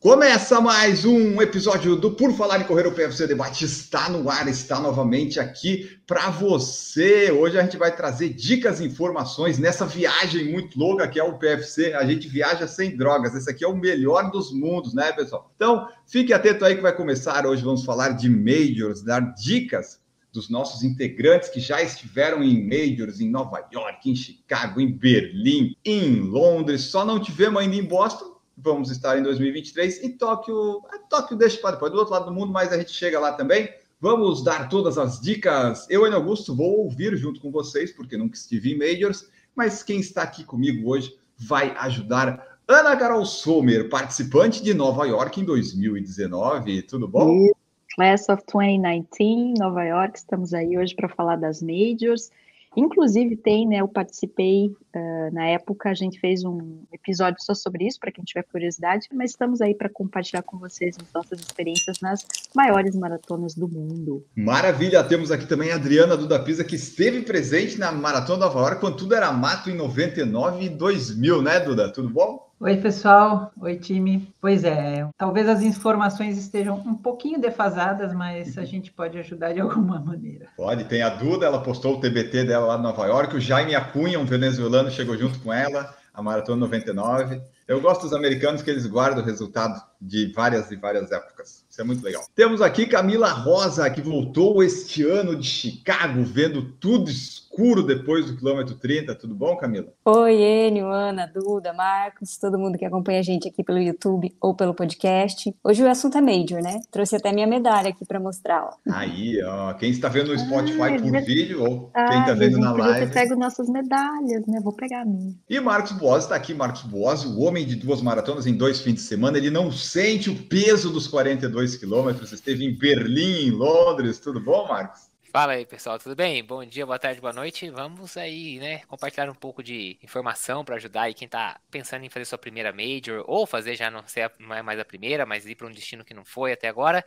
[0.00, 4.48] Começa mais um episódio do Por Falar em Correr, o PFC Debate está no ar,
[4.48, 7.30] está novamente aqui para você.
[7.30, 11.36] Hoje a gente vai trazer dicas e informações nessa viagem muito louca que é o
[11.36, 11.92] PFC.
[11.92, 15.52] A gente viaja sem drogas, esse aqui é o melhor dos mundos, né, pessoal?
[15.54, 17.44] Então, fique atento aí que vai começar.
[17.44, 20.00] Hoje vamos falar de Majors, dar dicas
[20.32, 25.76] dos nossos integrantes que já estiveram em Majors, em Nova York, em Chicago, em Berlim,
[25.84, 26.84] em Londres.
[26.84, 28.29] Só não tivemos ainda em Boston,
[28.62, 32.32] vamos estar em 2023 e Tóquio, a Tóquio deixa para depois, do outro lado do
[32.32, 33.68] mundo, mas a gente chega lá também.
[34.00, 35.86] Vamos dar todas as dicas.
[35.90, 40.00] Eu, Enio Augusto, vou ouvir junto com vocês, porque nunca estive em Majors, mas quem
[40.00, 46.82] está aqui comigo hoje vai ajudar Ana Carol Sommer, participante de Nova York em 2019.
[46.82, 47.48] Tudo bom?
[47.94, 52.30] Class of 2019, Nova York, estamos aí hoje para falar das Majors.
[52.76, 57.86] Inclusive tem, né, eu participei uh, na época, a gente fez um episódio só sobre
[57.86, 62.00] isso, para quem tiver curiosidade, mas estamos aí para compartilhar com vocês as nossas experiências
[62.00, 64.24] nas maiores maratonas do mundo.
[64.36, 68.80] Maravilha, temos aqui também a Adriana Duda Pisa, que esteve presente na Maratona Nova York,
[68.80, 71.92] quando tudo era mato em 99 e 2000, né, Duda?
[71.92, 72.49] Tudo bom?
[72.62, 73.50] Oi, pessoal.
[73.58, 74.34] Oi, time.
[74.38, 79.60] Pois é, talvez as informações estejam um pouquinho defasadas, mas a gente pode ajudar de
[79.60, 80.46] alguma maneira.
[80.58, 83.74] Pode, tem a Duda, ela postou o TBT dela lá em Nova York, o Jaime
[83.74, 87.40] Acunha, um venezuelano, chegou junto com ela, a Maratona 99.
[87.66, 91.64] Eu gosto dos americanos que eles guardam o resultado de várias e várias épocas.
[91.80, 92.22] Isso é muito legal.
[92.34, 98.36] Temos aqui Camila Rosa, que voltou este ano de Chicago, vendo tudo escuro depois do
[98.36, 99.14] quilômetro 30.
[99.14, 99.86] Tudo bom, Camila?
[100.04, 104.54] Oi, Enio, Ana, Duda, Marcos, todo mundo que acompanha a gente aqui pelo YouTube ou
[104.54, 105.54] pelo podcast.
[105.64, 106.80] Hoje o assunto é Major, né?
[106.90, 108.62] Trouxe até minha medalha aqui para mostrar.
[108.62, 108.70] Ó.
[108.92, 112.34] Aí, ó, quem está vendo no Spotify Ah, por devia- vídeo ou Ah, quem está
[112.34, 113.06] vendo na live.
[113.06, 114.60] ter pego nossas medalhas, né?
[114.62, 115.34] Vou pegar a minha.
[115.48, 118.94] E Marcos Boas está aqui, Marcos Boas, o homem de duas maratonas em dois fins
[118.96, 119.38] de semana.
[119.38, 122.32] Ele não sente o peso dos 42 quilômetros.
[122.32, 124.18] Esteve em Berlim, em Londres.
[124.20, 125.08] Tudo bom, Marcos?
[125.32, 126.42] Fala aí, pessoal, tudo bem?
[126.44, 127.70] Bom dia, boa tarde, boa noite.
[127.70, 132.08] Vamos aí, né, compartilhar um pouco de informação para ajudar aí quem tá pensando em
[132.10, 135.24] fazer sua primeira major ou fazer já não ser a- não é mais a primeira,
[135.24, 137.04] mas ir para um destino que não foi até agora.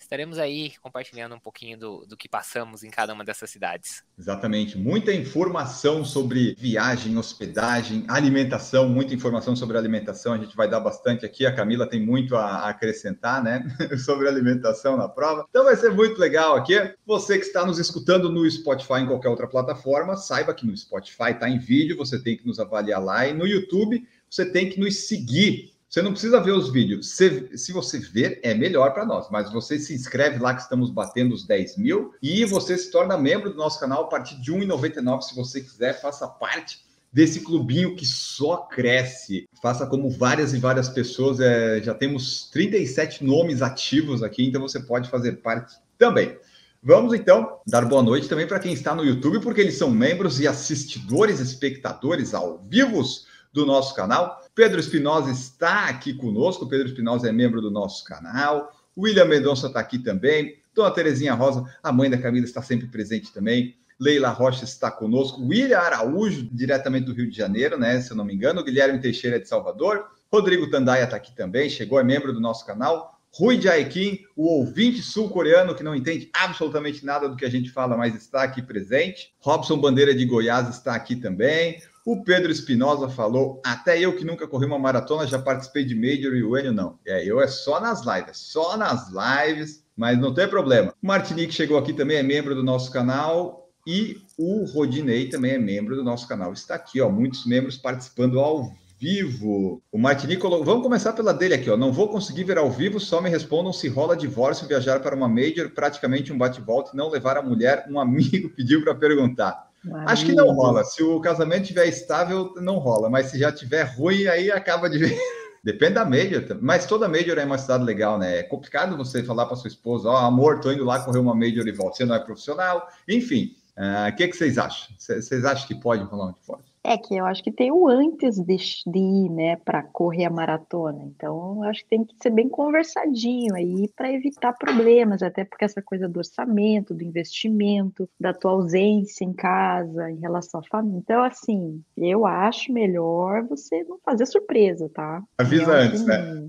[0.00, 4.02] Estaremos aí compartilhando um pouquinho do, do que passamos em cada uma dessas cidades.
[4.18, 4.76] Exatamente.
[4.78, 10.32] Muita informação sobre viagem, hospedagem, alimentação, muita informação sobre alimentação.
[10.32, 11.44] A gente vai dar bastante aqui.
[11.44, 13.62] A Camila tem muito a acrescentar, né?
[14.04, 15.44] sobre alimentação na prova.
[15.50, 16.74] Então vai ser muito legal aqui.
[17.06, 21.32] Você que está nos escutando no Spotify em qualquer outra plataforma, saiba que no Spotify
[21.32, 23.26] está em vídeo, você tem que nos avaliar lá.
[23.26, 25.72] E no YouTube, você tem que nos seguir.
[25.90, 27.10] Você não precisa ver os vídeos.
[27.10, 29.28] Se, se você ver, é melhor para nós.
[29.28, 33.18] Mas você se inscreve lá que estamos batendo os 10 mil e você se torna
[33.18, 35.22] membro do nosso canal a partir de R$ 1,99.
[35.22, 39.48] Se você quiser, faça parte desse clubinho que só cresce.
[39.60, 41.40] Faça como várias e várias pessoas.
[41.40, 46.38] é, já temos 37 nomes ativos aqui, então você pode fazer parte também.
[46.80, 50.38] Vamos então dar boa noite também para quem está no YouTube, porque eles são membros
[50.38, 54.40] e assistidores, espectadores ao vivos do nosso canal.
[54.60, 56.68] Pedro Espinosa está aqui conosco.
[56.68, 58.70] Pedro Espinosa é membro do nosso canal.
[58.94, 60.58] William Mendonça está aqui também.
[60.74, 63.74] Dona Terezinha Rosa, a mãe da Camila, está sempre presente também.
[63.98, 65.42] Leila Rocha está conosco.
[65.46, 68.02] William Araújo, diretamente do Rio de Janeiro, né?
[68.02, 68.62] Se eu não me engano.
[68.62, 70.04] Guilherme Teixeira de Salvador.
[70.30, 73.18] Rodrigo Tandaia está aqui também, chegou, é membro do nosso canal.
[73.32, 77.96] Rui Jaekin, o ouvinte sul-coreano que não entende absolutamente nada do que a gente fala,
[77.96, 79.32] mas está aqui presente.
[79.38, 81.80] Robson Bandeira de Goiás está aqui também.
[82.04, 86.34] O Pedro Espinosa falou: até eu que nunca corri uma maratona já participei de Major
[86.34, 86.98] e o Enio não.
[87.06, 90.94] É, eu é só nas lives, só nas lives, mas não tem problema.
[91.02, 93.60] O Martinique chegou aqui também, é membro do nosso canal.
[93.86, 96.52] E o Rodinei também é membro do nosso canal.
[96.52, 98.70] Está aqui, ó, muitos membros participando ao
[99.00, 99.82] vivo.
[99.90, 100.64] O Martinique colocou.
[100.64, 101.76] Vamos começar pela dele aqui, ó.
[101.76, 105.28] Não vou conseguir ver ao vivo, só me respondam se rola divórcio viajar para uma
[105.28, 107.86] major, praticamente um bate-volta e não levar a mulher.
[107.88, 109.69] Um amigo pediu para perguntar.
[110.06, 110.84] Acho que não rola.
[110.84, 113.08] Se o casamento estiver estável, não rola.
[113.08, 115.18] Mas se já estiver ruim, aí acaba de ver.
[115.62, 118.38] Depende da major, mas toda major é uma cidade legal, né?
[118.38, 121.68] É complicado você falar para sua esposa, ó, amor, tô indo lá correr uma major
[121.68, 121.98] e volta.
[121.98, 123.54] Você não é profissional, enfim.
[123.76, 124.88] ah, O que, que vocês acham?
[124.98, 126.69] Vocês acham que pode rolar um divórcio?
[126.82, 130.30] É que eu acho que tem o antes de, de ir, né, para correr a
[130.30, 131.02] maratona.
[131.04, 135.66] Então, eu acho que tem que ser bem conversadinho aí para evitar problemas, até porque
[135.66, 141.00] essa coisa do orçamento, do investimento, da tua ausência em casa, em relação à família.
[141.00, 145.22] Então, assim, eu acho melhor você não fazer surpresa, tá?
[145.36, 146.48] Avisa antes, né?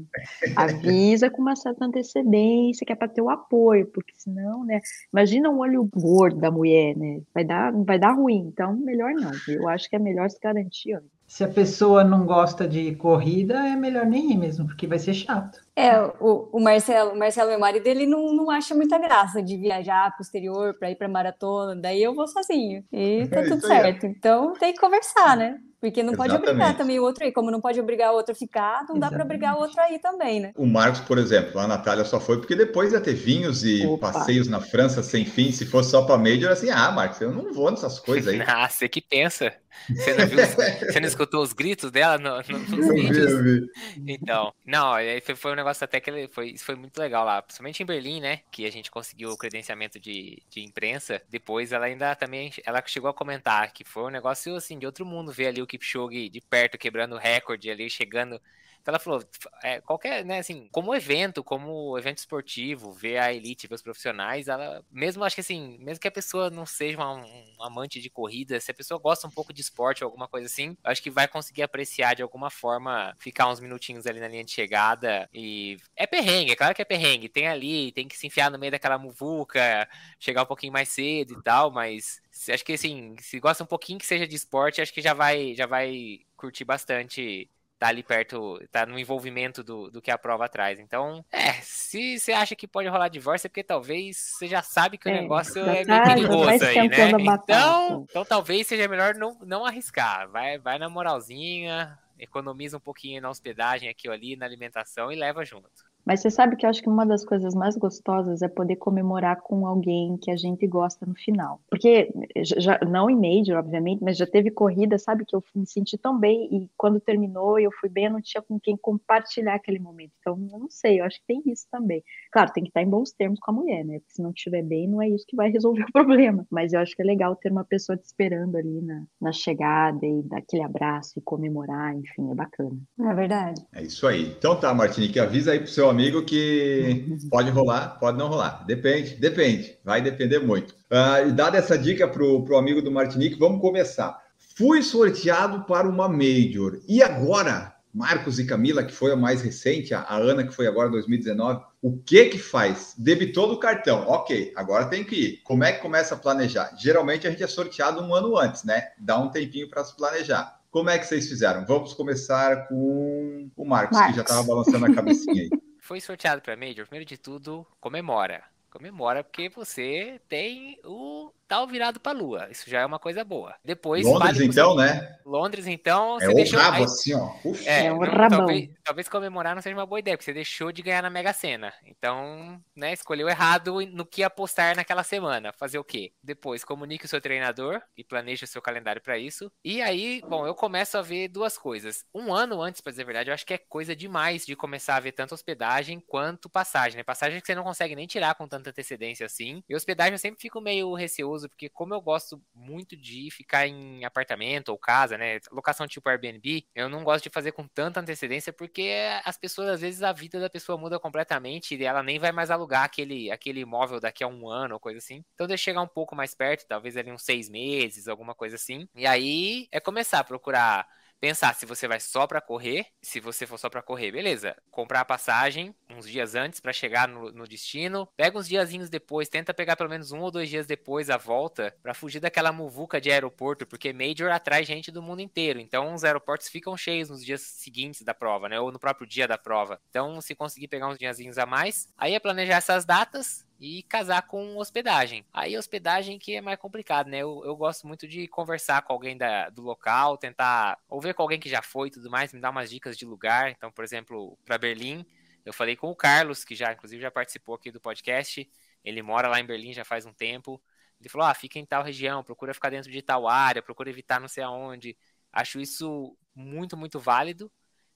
[0.56, 4.80] Avisa com uma certa antecedência, que é para ter o apoio, porque senão, né?
[5.12, 7.22] Imagina um olho gordo da mulher, né?
[7.33, 8.48] Vai dar, vai dar ruim.
[8.48, 9.31] Então, melhor não.
[9.48, 11.09] Eu acho que é melhor se garantir antes.
[11.27, 15.13] Se a pessoa não gosta de corrida, é melhor nem ir mesmo, porque vai ser
[15.13, 15.59] chato.
[15.75, 19.57] É, o, o Marcelo, o Marcelo, meu marido, ele não, não acha muita graça de
[19.57, 22.83] viajar para o exterior para ir para maratona, daí eu vou sozinho.
[22.91, 23.77] E tá É tudo isso aí.
[23.77, 24.06] certo.
[24.06, 25.57] Então tem que conversar, né?
[25.79, 26.77] Porque não pode obrigar Exatamente.
[26.77, 27.31] também o outro a ir.
[27.31, 29.23] Como não pode obrigar o outro a ficar, não dá para Exatamente.
[29.23, 30.51] obrigar o outro a ir também, né?
[30.56, 34.12] O Marcos, por exemplo, a Natália só foi porque depois ia ter vinhos e Opa.
[34.12, 35.51] passeios na França sem fim.
[35.51, 38.41] Se fosse só para Major, assim, ah, Marcos, eu não vou nessas coisas aí.
[38.47, 39.51] Ah, você que pensa.
[39.97, 40.53] Você não, viu, os-
[40.88, 43.31] você não escutou os gritos dela no, no, nos Eu vi, vídeos?
[43.31, 43.62] eu vi.
[44.07, 47.41] Então, não, aí foi, foi um negócio até que ele foi, foi muito legal lá,
[47.41, 48.41] principalmente em Berlim, né?
[48.51, 51.21] Que a gente conseguiu o credenciamento de, de imprensa.
[51.29, 55.05] Depois ela ainda também, ela chegou a comentar que foi um negócio assim de outro
[55.05, 58.41] mundo ver ali o Kipchoge de perto quebrando recorde ali, chegando.
[58.81, 59.24] Então ela falou,
[59.63, 64.48] é, qualquer, né, assim, como evento, como evento esportivo, ver a elite, ver os profissionais,
[64.48, 67.24] ela, mesmo acho que assim, mesmo que a pessoa não seja um,
[67.62, 70.75] amante de corrida, se a pessoa gosta um pouco de esporte ou alguma coisa assim,
[70.83, 74.51] acho que vai conseguir apreciar de alguma forma, ficar uns minutinhos ali na linha de
[74.51, 78.50] chegada e é perrengue, é claro que é perrengue, tem ali, tem que se enfiar
[78.50, 79.88] no meio daquela muvuca,
[80.19, 82.19] chegar um pouquinho mais cedo e tal, mas
[82.50, 85.54] acho que assim, se gosta um pouquinho que seja de esporte, acho que já vai,
[85.54, 87.48] já vai curtir bastante
[87.81, 90.80] tá ali perto, tá no envolvimento do, do que a prova traz.
[90.80, 95.00] Então, é, se você acha que pode rolar divórcio, é porque talvez você já sabe
[95.00, 97.10] que o É, negócio é meio perigoso aí, né?
[97.44, 100.30] Então, então talvez seja melhor não, não arriscar.
[100.30, 105.16] Vai, vai na moralzinha, economiza um pouquinho na hospedagem aqui ou ali, na alimentação e
[105.16, 105.90] leva junto.
[106.06, 109.42] Mas você sabe que eu acho que uma das coisas mais gostosas é poder comemorar
[109.42, 111.62] com alguém que a gente gosta no final.
[111.69, 115.98] Porque, já, não em Major, obviamente, mas já teve corrida, sabe, que eu me senti
[115.98, 119.56] tão bem e quando terminou e eu fui bem, eu não tinha com quem compartilhar
[119.56, 120.12] aquele momento.
[120.19, 122.04] Então, eu não sei, eu acho que tem isso também.
[122.31, 124.00] Claro, tem que estar em bons termos com a mulher, né?
[124.00, 126.45] Porque se não estiver bem, não é isso que vai resolver o problema.
[126.50, 130.06] Mas eu acho que é legal ter uma pessoa te esperando ali na, na chegada
[130.06, 132.77] e dar aquele abraço e comemorar, enfim, é bacana.
[133.00, 133.62] É verdade.
[133.74, 134.33] É isso aí.
[134.38, 138.65] Então tá, Martinique, avisa aí pro seu amigo que pode rolar, pode não rolar.
[138.65, 139.77] Depende, depende.
[139.83, 140.73] Vai depender muito.
[140.89, 144.19] Ah, e dada essa dica pro, pro amigo do Martinique, vamos começar.
[144.57, 146.79] Fui sorteado para uma Major.
[146.88, 150.67] E agora, Marcos e Camila, que foi a mais recente, a, a Ana, que foi
[150.67, 152.94] agora 2019, o que que faz?
[152.97, 154.05] Debitou do cartão.
[154.07, 155.41] Ok, agora tem que ir.
[155.44, 156.73] Como é que começa a planejar?
[156.77, 158.89] Geralmente a gente é sorteado um ano antes, né?
[158.97, 160.59] Dá um tempinho para se planejar.
[160.71, 161.65] Como é que vocês fizeram?
[161.65, 164.31] Vamos começar com o Marcos, que já Marcos.
[164.31, 165.49] estava balançando a cabecinha aí.
[165.81, 168.44] Foi sorteado para Major, primeiro de tudo, comemora.
[168.69, 172.48] Comemora porque você tem o tal virado para lua.
[172.50, 173.53] Isso já é uma coisa boa.
[173.62, 175.18] Depois Londres, vale então, né?
[175.25, 176.59] Londres, então, É você o deixou.
[176.62, 177.30] rabo, aí- assim, ó.
[177.44, 177.68] Uf.
[177.68, 178.38] É, É um não, rabão.
[178.39, 181.33] talvez, talvez comemorar não seja uma boa ideia, porque você deixou de ganhar na Mega
[181.33, 181.74] Sena.
[181.86, 185.51] Então, né, escolheu errado no que apostar naquela semana.
[185.51, 186.13] Fazer o quê?
[186.24, 189.51] Depois, comunique o seu treinador e planeje o seu calendário para isso.
[189.62, 192.06] E aí, bom, eu começo a ver duas coisas.
[192.15, 194.95] Um ano antes, para dizer a verdade, eu acho que é coisa demais de começar
[194.95, 197.04] a ver tanto hospedagem quanto passagem, né?
[197.04, 199.62] Passagem que você não consegue nem tirar com tanta antecedência assim.
[199.68, 204.06] E hospedagem eu sempre fico meio receoso, porque como eu gosto muito de ficar em
[204.06, 205.39] apartamento ou casa, né?
[205.51, 208.92] Locação tipo Airbnb, eu não gosto de fazer com tanta antecedência, porque
[209.23, 212.51] as pessoas, às vezes, a vida da pessoa muda completamente e ela nem vai mais
[212.51, 215.23] alugar aquele, aquele imóvel daqui a um ano ou coisa assim.
[215.33, 218.87] Então deixa chegar um pouco mais perto, talvez ali uns seis meses, alguma coisa assim.
[218.95, 220.87] E aí é começar a procurar
[221.21, 222.87] pensar se você vai só para correr.
[223.01, 224.56] Se você for só para correr, beleza.
[224.71, 228.09] Comprar a passagem uns dias antes para chegar no, no destino.
[228.18, 231.75] Pega uns diazinhos depois, tenta pegar pelo menos um ou dois dias depois a volta
[231.83, 235.59] para fugir daquela muvuca de aeroporto, porque Major atrai gente do mundo inteiro.
[235.59, 238.59] Então os aeroportos ficam cheios nos dias seguintes da prova, né?
[238.59, 239.80] Ou no próprio dia da prova.
[239.90, 244.23] Então, se conseguir pegar uns diazinhos a mais, aí é planejar essas datas e casar
[244.23, 245.23] com hospedagem.
[245.31, 247.19] Aí hospedagem que é mais complicado, né?
[247.19, 251.21] Eu, eu gosto muito de conversar com alguém da, do local, tentar ou ver com
[251.21, 253.51] alguém que já foi e tudo mais, me dar umas dicas de lugar.
[253.51, 255.06] Então, por exemplo, para Berlim,
[255.45, 258.49] eu falei com o Carlos, que já inclusive já participou aqui do podcast.
[258.83, 260.59] Ele mora lá em Berlim já faz um tempo.
[260.99, 264.19] Ele falou: "Ah, fica em tal região, procura ficar dentro de tal área, procura evitar
[264.19, 264.97] não sei aonde".
[265.31, 267.51] Acho isso muito, muito válido.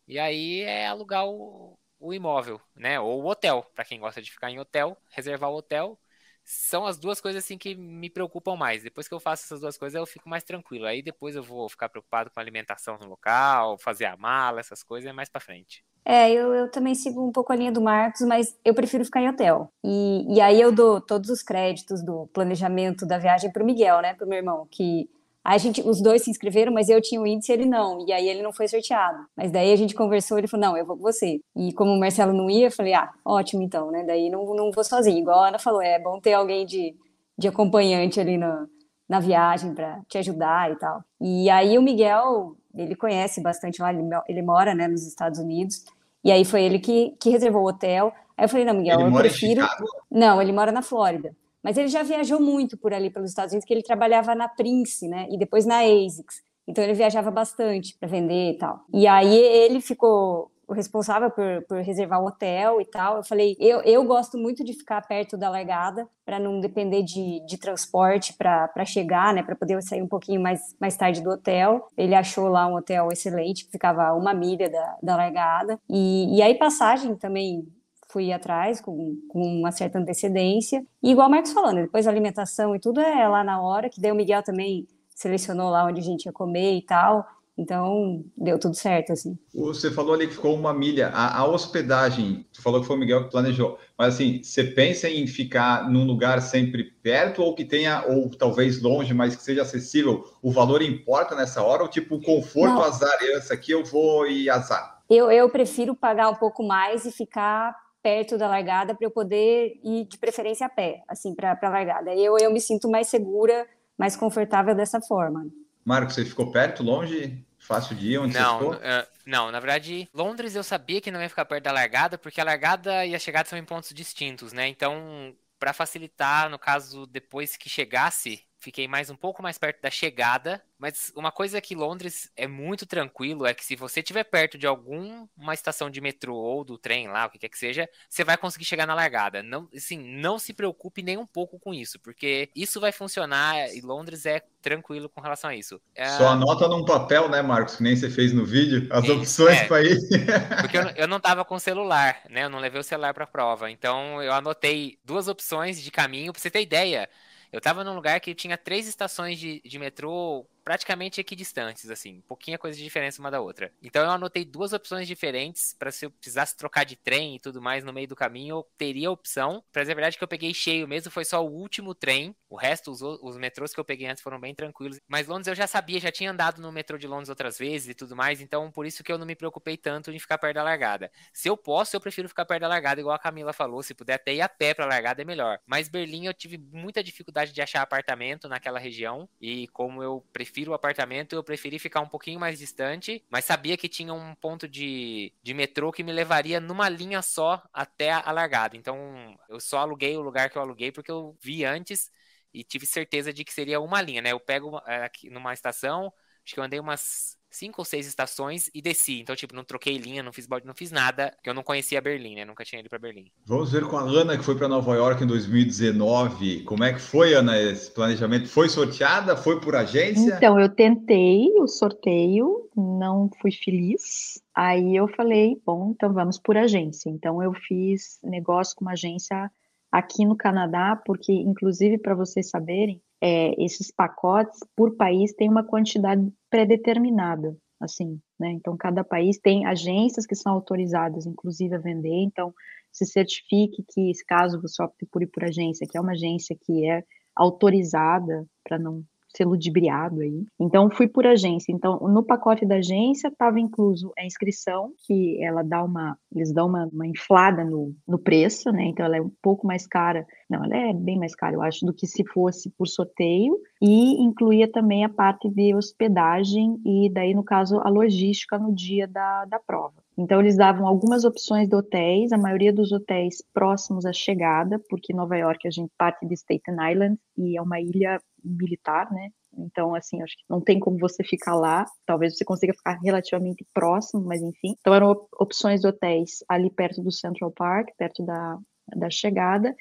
[0.08, 3.00] E aí é alugar o, o imóvel, né?
[3.00, 5.98] Ou o hotel, para quem gosta de ficar em hotel, reservar o hotel,
[6.44, 8.84] são as duas coisas assim que me preocupam mais.
[8.84, 10.86] Depois que eu faço essas duas coisas, eu fico mais tranquilo.
[10.86, 14.84] Aí depois eu vou ficar preocupado com a alimentação no local, fazer a mala, essas
[14.84, 15.84] coisas é mais para frente.
[16.08, 19.22] É, eu, eu também sigo um pouco a linha do Marcos, mas eu prefiro ficar
[19.22, 19.72] em hotel.
[19.84, 24.02] E, e aí eu dou todos os créditos do planejamento da viagem para o Miguel,
[24.02, 25.10] né, para o meu irmão, que
[25.46, 28.04] a gente, os dois se inscreveram, mas eu tinha o índice e ele não.
[28.08, 29.20] E aí ele não foi sorteado.
[29.38, 31.40] Mas daí a gente conversou, ele falou: não, eu vou com você.
[31.56, 34.04] E como o Marcelo não ia, eu falei: ah, ótimo então, né?
[34.04, 35.20] Daí não, não vou sozinho.
[35.20, 36.96] Igual a Ana falou, é bom ter alguém de,
[37.38, 38.66] de acompanhante ali na,
[39.08, 41.04] na viagem para te ajudar e tal.
[41.22, 45.86] E aí o Miguel, ele conhece bastante lá, ele, ele mora né, nos Estados Unidos.
[46.24, 48.12] E aí foi ele que, que reservou o hotel.
[48.36, 49.64] Aí eu falei: não, Miguel, ele eu mora prefiro.
[50.10, 51.36] Não, ele mora na Flórida.
[51.66, 55.08] Mas ele já viajou muito por ali pelos Estados Unidos, que ele trabalhava na Prince,
[55.08, 55.26] né?
[55.32, 56.44] E depois na ASICS.
[56.68, 58.82] Então ele viajava bastante para vender e tal.
[58.94, 63.18] E aí ele ficou o responsável por, por reservar o hotel e tal.
[63.18, 67.44] Eu falei, eu, eu gosto muito de ficar perto da largada para não depender de,
[67.48, 69.42] de transporte para chegar, né?
[69.42, 71.88] Para poder sair um pouquinho mais, mais tarde do hotel.
[71.98, 75.80] Ele achou lá um hotel excelente, que ficava uma milha da, da largada.
[75.90, 77.68] E, e aí passagem também
[78.16, 80.82] fui atrás com, com uma certa antecedência.
[81.04, 84.00] E igual o Marcos falando, depois a alimentação e tudo é lá na hora, que
[84.00, 87.28] daí o Miguel também selecionou lá onde a gente ia comer e tal.
[87.58, 89.38] Então, deu tudo certo, assim.
[89.54, 91.08] Você falou ali que ficou uma milha.
[91.10, 95.10] A, a, hospedagem, você falou que foi o Miguel que planejou, mas assim, você pensa
[95.10, 99.62] em ficar num lugar sempre perto ou que tenha, ou talvez longe, mas que seja
[99.62, 100.26] acessível?
[100.42, 101.84] O valor importa nessa hora?
[101.84, 102.84] Ou tipo, o conforto, Não.
[102.84, 105.02] azar, essa aqui eu vou e azar?
[105.10, 109.80] Eu, eu prefiro pagar um pouco mais e ficar perto da largada para eu poder
[109.84, 112.14] ir de preferência a pé, assim, para a largada.
[112.14, 115.48] Eu, eu me sinto mais segura, mais confortável dessa forma.
[115.84, 117.44] Marcos, você ficou perto, longe?
[117.58, 118.20] Fácil de ir?
[118.20, 118.76] Onde não, você ficou?
[118.76, 122.40] Uh, não, na verdade, Londres eu sabia que não ia ficar perto da largada, porque
[122.40, 124.68] a largada e a chegada são em pontos distintos, né?
[124.68, 129.92] Então, para facilitar, no caso, depois que chegasse, fiquei mais um pouco mais perto da
[129.92, 130.62] chegada.
[130.78, 134.68] Mas uma coisa que Londres é muito tranquilo é que se você estiver perto de
[134.68, 138.36] alguma estação de metrô ou do trem lá, o que quer que seja, você vai
[138.36, 139.42] conseguir chegar na largada.
[139.42, 143.80] Não, assim, não se preocupe nem um pouco com isso, porque isso vai funcionar e
[143.80, 145.80] Londres é tranquilo com relação a isso.
[145.94, 146.10] É...
[146.18, 149.68] Só anota num papel, né, Marcos, que nem você fez no vídeo, as opções é,
[149.68, 149.98] para ir.
[150.60, 152.44] porque eu, eu não tava com celular, né?
[152.44, 153.70] Eu não levei o celular para a prova.
[153.70, 157.08] Então eu anotei duas opções de caminho para você ter ideia.
[157.56, 162.58] Eu tava num lugar que tinha três estações de, de metrô praticamente equidistantes, assim, pouquinha
[162.58, 163.72] coisa de diferença uma da outra.
[163.84, 167.62] Então eu anotei duas opções diferentes para se eu precisasse trocar de trem e tudo
[167.62, 169.64] mais no meio do caminho, eu teria a opção.
[169.72, 172.36] Pra dizer a verdade que eu peguei cheio mesmo, foi só o último trem.
[172.50, 174.98] O resto, os, os metrôs que eu peguei antes foram bem tranquilos.
[175.08, 177.94] Mas Londres eu já sabia, já tinha andado no metrô de Londres outras vezes e
[177.94, 180.64] tudo mais, então por isso que eu não me preocupei tanto em ficar perto da
[180.64, 181.12] largada.
[181.32, 184.16] Se eu posso, eu prefiro ficar perto da largada, igual a Camila falou, se puder
[184.16, 185.60] até ir a pé pra largada é melhor.
[185.68, 190.55] Mas Berlim eu tive muita dificuldade de achar apartamento naquela região e como eu prefiro
[190.56, 194.34] prefiro o apartamento, eu preferi ficar um pouquinho mais distante, mas sabia que tinha um
[194.36, 198.78] ponto de, de metrô que me levaria numa linha só até a largada.
[198.78, 202.10] Então, eu só aluguei o lugar que eu aluguei porque eu vi antes
[202.54, 204.32] e tive certeza de que seria uma linha, né?
[204.32, 206.14] Eu pego é, aqui numa estação,
[206.46, 209.22] acho que eu andei umas cinco ou seis estações e desci.
[209.22, 212.36] Então, tipo, não troquei linha, não fiz não fiz nada, porque eu não conhecia Berlim,
[212.36, 212.46] né?
[212.46, 213.32] Nunca tinha ido para Berlim.
[213.46, 216.64] Vamos ver com a Ana, que foi para Nova York em 2019.
[216.64, 218.48] Como é que foi, Ana, esse planejamento?
[218.48, 219.36] Foi sorteada?
[219.36, 220.36] Foi por agência?
[220.36, 224.42] Então, eu tentei o sorteio, não fui feliz.
[224.54, 227.10] Aí eu falei, bom, então vamos por agência.
[227.10, 229.52] Então, eu fiz negócio com uma agência
[229.96, 235.64] aqui no Canadá, porque, inclusive, para vocês saberem, é, esses pacotes por país tem uma
[235.64, 238.52] quantidade pré-determinada, assim, né?
[238.52, 242.24] Então, cada país tem agências que são autorizadas, inclusive, a vender.
[242.24, 242.54] Então,
[242.92, 246.86] se certifique que, caso você opte por ir por agência, que é uma agência que
[246.86, 247.02] é
[247.34, 249.02] autorizada para não
[249.36, 250.46] ser ludibriado aí.
[250.60, 251.72] Então, fui por agência.
[251.72, 256.68] Então, no pacote da agência estava incluso a inscrição, que ela dá uma, eles dão
[256.68, 258.86] uma, uma, inflada no, no preço, né?
[258.86, 260.26] Então, ela é um pouco mais cara.
[260.50, 263.58] Não, ela é bem mais cara, eu acho, do que se fosse por sorteio.
[263.82, 269.08] E incluía também a parte de hospedagem e daí, no caso, a logística no dia
[269.08, 270.05] da, da prova.
[270.18, 275.14] Então, eles davam algumas opções de hotéis, a maioria dos hotéis próximos à chegada, porque
[275.14, 279.30] Nova York a gente parte de Staten Island e é uma ilha militar, né?
[279.58, 281.86] Então, assim, acho que não tem como você ficar lá.
[282.06, 284.76] Talvez você consiga ficar relativamente próximo, mas enfim.
[284.80, 288.58] Então, eram opções de hotéis ali perto do Central Park, perto da,
[288.96, 289.76] da chegada.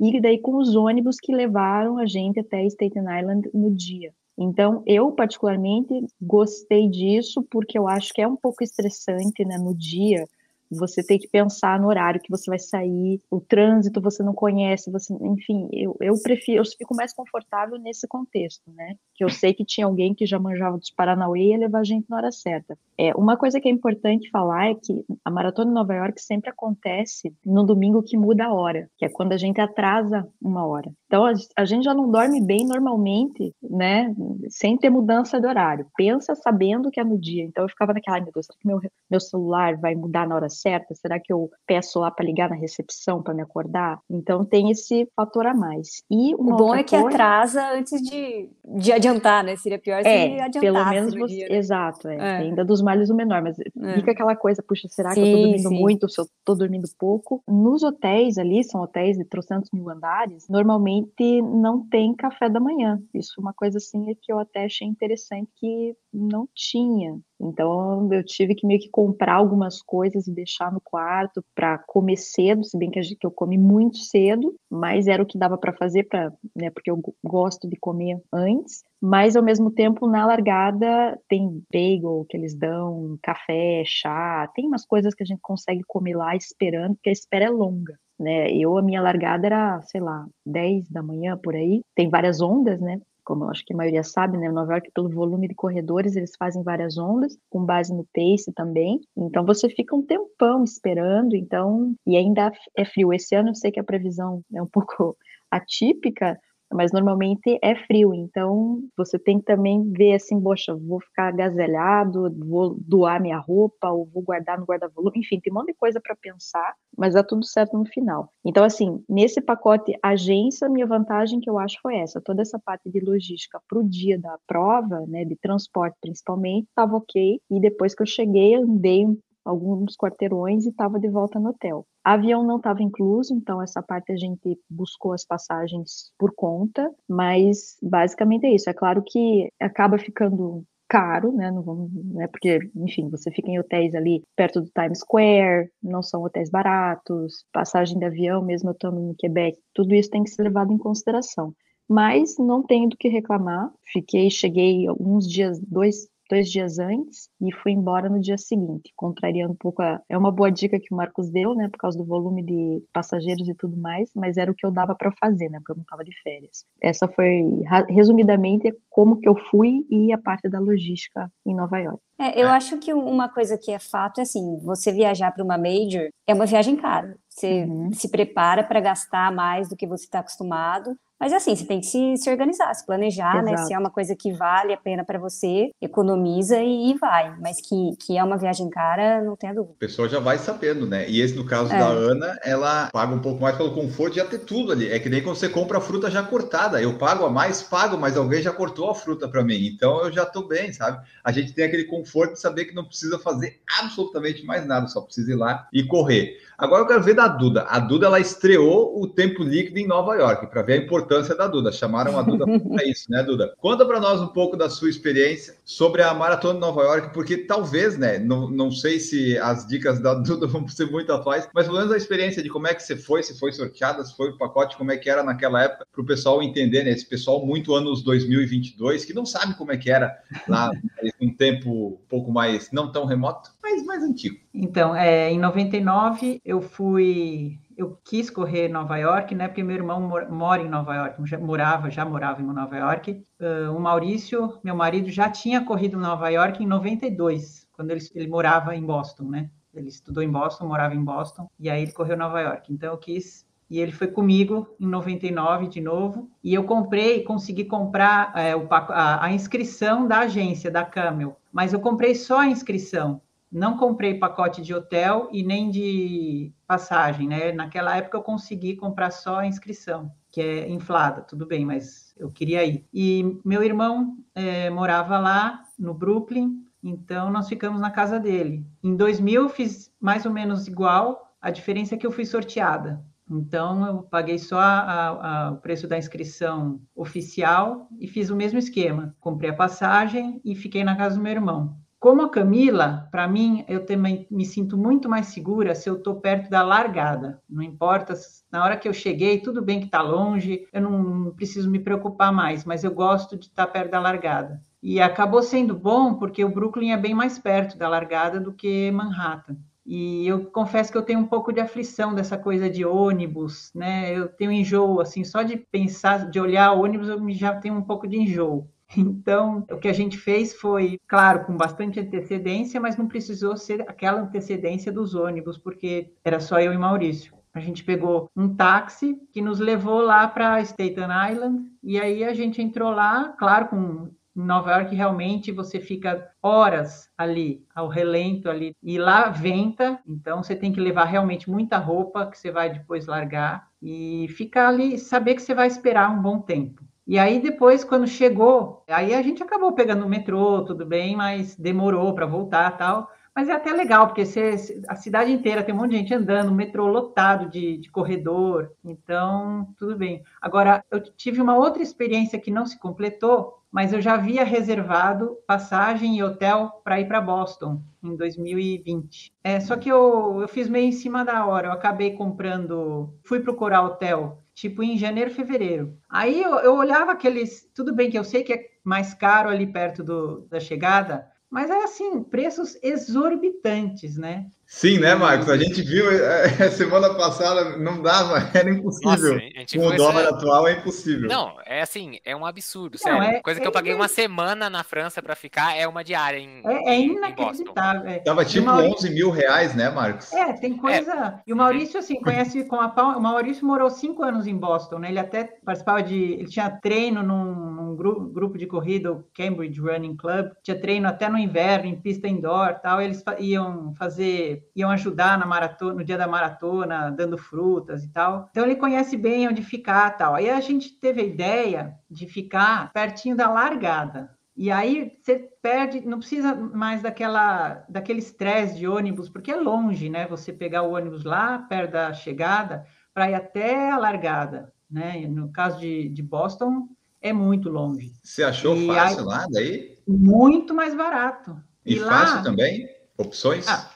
[0.00, 4.12] E daí com os ônibus que levaram a gente até Staten Island no dia.
[4.38, 9.74] Então, eu particularmente gostei disso porque eu acho que é um pouco estressante, né, no
[9.74, 10.26] dia,
[10.74, 14.90] você tem que pensar no horário que você vai sair, o trânsito você não conhece,
[14.90, 18.96] você, enfim, eu, eu prefiro, eu fico mais confortável nesse contexto, né?
[19.14, 21.84] Que eu sei que tinha alguém que já manjava dos Paranauê e ia levar a
[21.84, 22.76] gente na hora certa.
[22.98, 26.50] É, uma coisa que é importante falar é que a maratona em Nova York sempre
[26.50, 30.92] acontece no domingo que muda a hora, que é quando a gente atrasa uma hora.
[31.14, 34.12] Então a, gente já não dorme bem normalmente, né?
[34.48, 35.86] Sem ter mudança de horário.
[35.96, 37.44] Pensa sabendo que é no dia.
[37.44, 40.48] Então eu ficava naquela, meu Deus, será que meu, meu celular vai mudar na hora
[40.48, 40.92] certa?
[40.92, 44.00] Será que eu peço lá para ligar na recepção para me acordar?
[44.10, 46.02] Então tem esse fator a mais.
[46.10, 47.06] E o bom é que coisa...
[47.06, 49.56] atrasa antes de, de adiantar, né?
[49.56, 51.56] Seria pior se é, adiantasse pelo menos você, dia, né?
[51.56, 52.36] exato, é, é.
[52.38, 53.94] ainda dos males o menor, mas é.
[53.94, 55.80] fica aquela coisa, puxa, será sim, que eu tô dormindo sim.
[55.80, 57.42] muito, se eu tô dormindo pouco?
[57.46, 63.00] Nos hotéis ali, são hotéis de trocentos mil andares, normalmente não tem café da manhã.
[63.12, 67.18] Isso é uma coisa assim que eu até achei interessante que não tinha.
[67.44, 72.16] Então eu tive que meio que comprar algumas coisas e deixar no quarto para comer
[72.16, 76.04] cedo, se bem que, eu comi muito cedo, mas era o que dava para fazer
[76.04, 81.62] para, né, porque eu gosto de comer antes, mas ao mesmo tempo na largada tem
[81.72, 86.34] bagel que eles dão, café, chá, tem umas coisas que a gente consegue comer lá
[86.34, 87.98] esperando, porque a espera é longa.
[88.16, 91.82] Né, eu, a minha largada era, sei lá, 10 da manhã por aí.
[91.96, 93.00] Tem várias ondas, né?
[93.24, 96.32] Como eu acho que a maioria sabe, né, Nova York, pelo volume de corredores, eles
[96.38, 99.00] fazem várias ondas, com base no pace também.
[99.16, 103.12] Então você fica um tempão esperando, então, e ainda é frio.
[103.12, 105.16] Esse ano eu sei que a previsão é um pouco
[105.50, 106.38] atípica,
[106.72, 112.34] mas normalmente é frio, então você tem que também ver assim, poxa, vou ficar agasalhado,
[112.46, 116.00] vou doar minha roupa, ou vou guardar no guarda-volume, enfim, tem um monte de coisa
[116.00, 118.30] para pensar, mas dá tudo certo no final.
[118.44, 122.90] Então, assim, nesse pacote agência, minha vantagem que eu acho foi essa, toda essa parte
[122.90, 127.94] de logística para o dia da prova, né, de transporte principalmente, estava ok, e depois
[127.94, 129.06] que eu cheguei, andei
[129.44, 131.86] alguns quarteirões e estava de volta no hotel.
[132.02, 137.76] Avião não estava incluso, então essa parte a gente buscou as passagens por conta, mas
[137.82, 138.68] basicamente é isso.
[138.70, 141.50] É claro que acaba ficando caro, né?
[141.50, 142.26] Não vamos, né?
[142.28, 147.44] Porque, enfim, você fica em hotéis ali perto do Times Square, não são hotéis baratos,
[147.52, 150.78] passagem de avião, mesmo eu estando no Quebec, tudo isso tem que ser levado em
[150.78, 151.52] consideração.
[151.88, 153.70] Mas não tenho do que reclamar.
[153.92, 159.52] Fiquei, cheguei alguns dias, dois, dois dias antes e fui embora no dia seguinte, contrariando
[159.52, 160.00] um pouco a...
[160.08, 163.48] É uma boa dica que o Marcos deu, né, por causa do volume de passageiros
[163.48, 165.82] e tudo mais, mas era o que eu dava para fazer, né, porque eu não
[165.82, 166.64] estava de férias.
[166.82, 167.42] Essa foi,
[167.88, 172.00] resumidamente, como que eu fui e a parte da logística em Nova York.
[172.18, 175.58] É, eu acho que uma coisa que é fato é assim, você viajar para uma
[175.58, 177.16] major é uma viagem cara.
[177.34, 177.92] Você uhum.
[177.92, 181.86] se prepara para gastar mais do que você está acostumado, mas assim, você tem que
[181.86, 183.50] se, se organizar, se planejar, Exato.
[183.50, 183.56] né?
[183.56, 187.34] Se é uma coisa que vale a pena para você, economiza e, e, vai.
[187.40, 189.74] Mas que, que é uma viagem cara, não tenha dúvida.
[189.76, 191.08] A pessoa já vai sabendo, né?
[191.08, 191.78] E esse, no caso é.
[191.78, 194.90] da Ana, ela paga um pouco mais pelo conforto de já ter tudo ali.
[194.90, 196.82] É que nem quando você compra a fruta já cortada.
[196.82, 199.66] Eu pago a mais, pago, mas alguém já cortou a fruta para mim.
[199.66, 201.02] Então eu já tô bem, sabe?
[201.22, 205.00] A gente tem aquele conforto de saber que não precisa fazer absolutamente mais nada, só
[205.00, 206.36] precisa ir lá e correr.
[206.56, 207.62] Agora eu quero ver da Duda.
[207.62, 211.46] A Duda ela estreou o tempo líquido em Nova York para ver a importância da
[211.46, 211.72] Duda.
[211.72, 213.54] Chamaram a Duda para isso, né, Duda?
[213.58, 217.38] Conta para nós um pouco da sua experiência sobre a maratona de Nova York, porque
[217.38, 221.66] talvez, né, não, não sei se as dicas da Duda vão ser muito atuais, mas
[221.66, 224.30] pelo menos a experiência de como é que você foi, se foi sorteada, se foi
[224.30, 227.44] o pacote, como é que era naquela época, para o pessoal entender, né, esse pessoal
[227.44, 230.16] muito anos 2022 que não sabe como é que era
[230.48, 230.70] lá
[231.20, 234.36] um tempo um pouco mais não tão remoto, mas mais antigo.
[234.52, 239.48] Então, é, em 99 eu fui, eu quis correr Nova York, né?
[239.48, 243.24] Porque meu irmão mora em Nova York, já morava, já morava em Nova York.
[243.40, 248.28] Uh, o Maurício, meu marido, já tinha corrido Nova York em 92, quando ele, ele
[248.28, 249.50] morava em Boston, né?
[249.72, 252.70] Ele estudou em Boston, morava em Boston, e aí ele correu Nova York.
[252.70, 256.30] Então eu quis e ele foi comigo em 99 de novo.
[256.44, 261.40] E eu comprei, consegui comprar é, o, a, a, inscrição da agência, da Camel.
[261.50, 263.22] Mas eu comprei só a inscrição
[263.54, 267.52] não comprei pacote de hotel e nem de passagem, né?
[267.52, 272.32] Naquela época eu consegui comprar só a inscrição, que é inflada, tudo bem, mas eu
[272.32, 272.84] queria ir.
[272.92, 278.66] E meu irmão é, morava lá no Brooklyn, então nós ficamos na casa dele.
[278.82, 283.04] Em 2000 eu fiz mais ou menos igual, a diferença é que eu fui sorteada.
[283.30, 288.58] Então eu paguei só a, a, o preço da inscrição oficial e fiz o mesmo
[288.58, 289.14] esquema.
[289.20, 291.83] Comprei a passagem e fiquei na casa do meu irmão.
[292.04, 296.16] Como a Camila, para mim, eu também me sinto muito mais segura se eu estou
[296.16, 297.40] perto da largada.
[297.48, 298.12] Não importa,
[298.52, 302.30] na hora que eu cheguei, tudo bem que está longe, eu não, preciso me preocupar
[302.30, 304.60] mais, mas eu gosto de estar tá perto da largada.
[304.82, 308.90] E acabou sendo bom porque o Brooklyn é bem mais perto da largada do que
[308.90, 309.56] Manhattan.
[309.86, 314.14] E eu confesso que eu tenho um pouco de aflição dessa coisa de ônibus, né?
[314.14, 318.06] Eu tenho enjoo, assim, só de pensar, de olhar ônibus, eu já tenho um pouco
[318.06, 318.68] de enjoo.
[318.96, 323.80] Então, o que a gente fez foi, claro, com bastante antecedência, mas não precisou ser
[323.82, 327.34] aquela antecedência dos ônibus, porque era só eu e Maurício.
[327.52, 332.34] A gente pegou um táxi que nos levou lá para Staten Island e aí a
[332.34, 338.50] gente entrou lá, claro, com em Nova York realmente você fica horas ali ao relento
[338.50, 342.72] ali e lá venta, então você tem que levar realmente muita roupa que você vai
[342.72, 346.82] depois largar e ficar ali saber que você vai esperar um bom tempo.
[347.06, 351.54] E aí depois, quando chegou, aí a gente acabou pegando o metrô, tudo bem, mas
[351.56, 353.10] demorou para voltar tal.
[353.34, 356.52] Mas é até legal, porque você, a cidade inteira tem um monte de gente andando,
[356.54, 360.22] metrô lotado de, de corredor, então tudo bem.
[360.40, 365.36] Agora, eu tive uma outra experiência que não se completou, mas eu já havia reservado
[365.48, 369.32] passagem e hotel para ir para Boston em 2020.
[369.42, 373.40] É, só que eu, eu fiz meio em cima da hora, eu acabei comprando, fui
[373.40, 375.98] procurar hotel tipo em janeiro, fevereiro.
[376.08, 379.66] Aí eu, eu, olhava aqueles, tudo bem que eu sei que é mais caro ali
[379.66, 384.46] perto do, da chegada, mas é assim, preços exorbitantes, né?
[384.66, 385.48] Sim, né, Marcos?
[385.48, 389.34] A gente viu é, semana passada, não dava, era impossível.
[389.34, 391.28] Nossa, Com o dólar atual é impossível.
[391.28, 393.36] Não, é assim, é um absurdo, não, sério.
[393.36, 396.38] É, Coisa que eu paguei é, uma semana na França para ficar é uma diária
[396.38, 396.62] em.
[396.64, 398.08] É, é inacreditável.
[398.08, 398.18] É.
[398.20, 399.08] Tava tipo Maurício...
[399.08, 400.32] 11 mil reais, né, Marcos?
[400.32, 401.40] É, tem coisa.
[401.46, 403.16] E o Maurício, assim, conhece com a pau.
[403.16, 405.08] O Maurício morou cinco anos em Boston, né?
[405.08, 406.34] Ele até participava de.
[406.34, 410.50] Ele tinha treino num, num grupo, grupo de corrida, o Cambridge Running Club.
[410.62, 413.00] Tinha treino até no inverno, em pista indoor tal.
[413.00, 418.48] Eles iam fazer iam ajudar na maratona, no dia da maratona, dando frutas e tal.
[418.50, 420.34] Então ele conhece bem onde ficar tal.
[420.34, 424.30] Aí a gente teve a ideia de ficar pertinho da largada.
[424.56, 430.08] E aí você perde, não precisa mais daquela, daquele estresse de ônibus, porque é longe,
[430.08, 430.28] né?
[430.28, 435.26] Você pegar o ônibus lá, perto da chegada, para ir até a largada, né?
[435.26, 436.88] No caso de, de Boston,
[437.20, 438.12] é muito longe.
[438.22, 439.98] Você achou e fácil aí, lá daí?
[440.06, 441.56] Muito mais barato.
[441.84, 442.88] E, e fácil lá, também?
[443.16, 443.66] Opções?
[443.66, 443.90] Ah,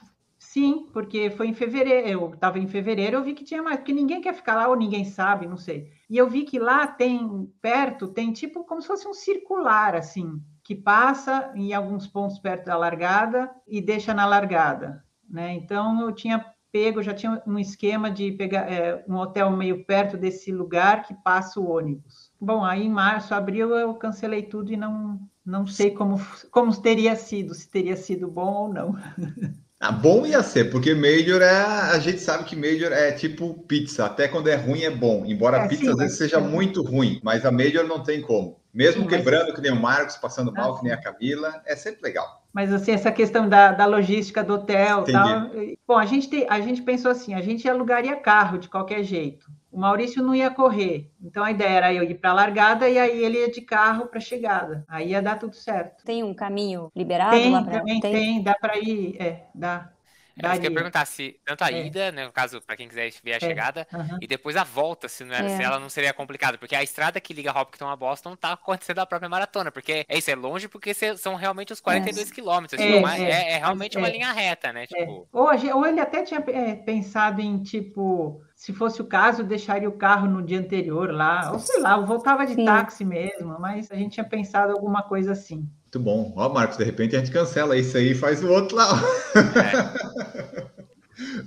[0.50, 3.92] Sim, porque foi em fevereiro, eu estava em fevereiro, eu vi que tinha mais, porque
[3.92, 5.92] ninguém quer ficar lá ou ninguém sabe, não sei.
[6.08, 10.42] E eu vi que lá tem, perto, tem tipo como se fosse um circular, assim,
[10.64, 15.52] que passa em alguns pontos perto da largada e deixa na largada, né?
[15.52, 20.16] Então eu tinha pego, já tinha um esquema de pegar é, um hotel meio perto
[20.16, 22.32] desse lugar que passa o ônibus.
[22.40, 26.16] Bom, aí em março, abril eu cancelei tudo e não, não sei como,
[26.50, 28.94] como teria sido, se teria sido bom ou não.
[29.80, 31.54] Ah, bom ia ser, porque Major é.
[31.92, 35.24] A gente sabe que Major é tipo pizza, até quando é ruim é bom.
[35.24, 38.20] Embora é, a pizza sim, às vezes seja muito ruim, mas a Major não tem
[38.20, 38.58] como.
[38.74, 42.02] Mesmo sim, quebrando, que nem o Marcos, passando mal, que nem a Camila, é sempre
[42.02, 42.42] legal.
[42.52, 45.50] Mas assim, essa questão da, da logística do hotel tal.
[45.86, 49.46] Bom, a gente, tem, a gente pensou assim, a gente alugaria carro de qualquer jeito.
[49.78, 52.98] O Maurício não ia correr, então a ideia era eu ir para a largada e
[52.98, 54.84] aí ele ia de carro para a chegada.
[54.88, 56.04] Aí ia dar tudo certo.
[56.04, 57.78] Tem um caminho liberado tem, lá pra...
[57.78, 59.92] Também tem, tem, dá para ir, é, dá.
[60.36, 61.86] É, eu queria perguntar se tanto a é.
[61.86, 63.40] ida, né, no caso, para quem quiser ver a é.
[63.40, 64.18] chegada, uhum.
[64.20, 65.56] e depois a volta, se, não era, é.
[65.56, 68.98] se ela não seria complicada, porque a estrada que liga Hopkins a Boston tá acontecendo
[68.98, 73.06] a própria maratona, porque é isso, é longe porque são realmente os 42 quilômetros, tipo,
[73.06, 74.88] é, realmente uma linha reta, né?
[74.88, 75.28] Tipo...
[75.32, 76.40] Ou, ou ele até tinha
[76.84, 81.60] pensado em, tipo, se fosse o caso, deixaria o carro no dia anterior lá, ou
[81.60, 82.64] sei lá, eu voltava de Sim.
[82.64, 85.58] táxi mesmo, mas a gente tinha pensado alguma coisa assim.
[85.84, 86.32] Muito bom.
[86.36, 89.00] Ó, Marcos, de repente a gente cancela isso aí e faz o outro lá.
[89.36, 90.42] É.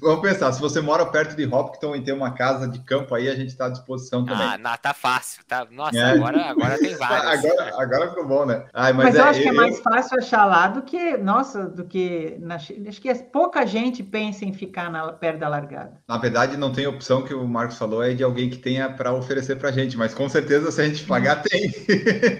[0.02, 3.30] Vamos pensar, se você mora perto de Hopkins e tem uma casa de campo aí,
[3.30, 4.48] a gente está à disposição também.
[4.48, 5.68] Ah, não, tá fácil, tá?
[5.70, 6.04] Nossa, é.
[6.04, 7.46] agora, agora tem vários.
[7.46, 8.66] agora, agora ficou bom, né?
[8.74, 11.68] Ai, mas, mas eu é, acho que é mais fácil achar lá do que, nossa,
[11.68, 12.36] do que.
[12.40, 15.94] Na, acho que é, pouca gente pensa em ficar na, perto da largada.
[16.08, 19.14] Na verdade, não tem opção que o Marcos falou, é de alguém que tenha para
[19.14, 21.72] oferecer para gente, mas com certeza, se a gente pagar, tem.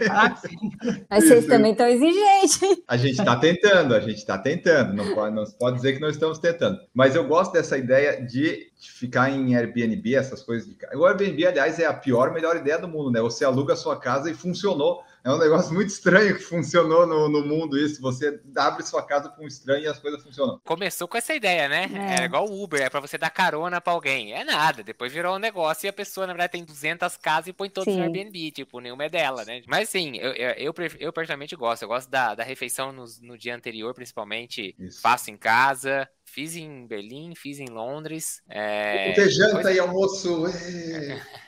[0.10, 0.72] Ah, sim.
[1.10, 2.60] Mas vocês também estão exigentes.
[2.88, 6.10] A gente está tentando, a gente está tentando, não pode, não pode dizer que não
[6.10, 6.80] estamos tentando.
[6.94, 11.80] Mas eu gosto dessa ideia de ficar em Airbnb, essas coisas de O Airbnb, aliás,
[11.80, 13.22] é a pior, melhor ideia do mundo, né?
[13.22, 15.04] Você aluga a sua casa e funcionou.
[15.24, 18.02] É um negócio muito estranho que funcionou no, no mundo isso.
[18.02, 20.60] Você abre sua casa para um estranho e as coisas funcionam.
[20.66, 21.90] Começou com essa ideia, né?
[21.94, 24.34] É, é igual o Uber, é para você dar carona para alguém.
[24.34, 24.82] É nada.
[24.82, 27.96] Depois virou um negócio e a pessoa, na verdade, tem 200 casas e põe todas
[27.96, 28.52] no Airbnb.
[28.52, 29.62] Tipo, nenhuma é dela, né?
[29.68, 31.84] Mas sim, eu, eu, eu, eu personalmente gosto.
[31.84, 34.76] Eu gosto da, da refeição no, no dia anterior, principalmente.
[34.80, 35.02] Isso.
[35.02, 36.10] Faço em casa.
[36.32, 38.42] Fiz em Berlim, fiz em Londres.
[38.50, 39.12] É...
[39.12, 40.46] Ter janta e almoço.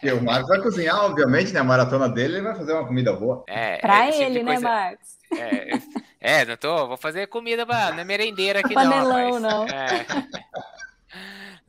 [0.02, 1.62] E o Marcos vai cozinhar, obviamente, né?
[1.62, 3.46] A maratona dele, ele vai fazer uma comida boa.
[3.48, 5.18] É, pra é, tipo ele, né, Marcos?
[5.32, 5.68] É,
[6.24, 6.88] É, não tô.
[6.88, 9.66] Vou fazer comida pra, na merendeira aqui Panelão, não.
[9.66, 9.68] não.
[9.68, 10.06] É.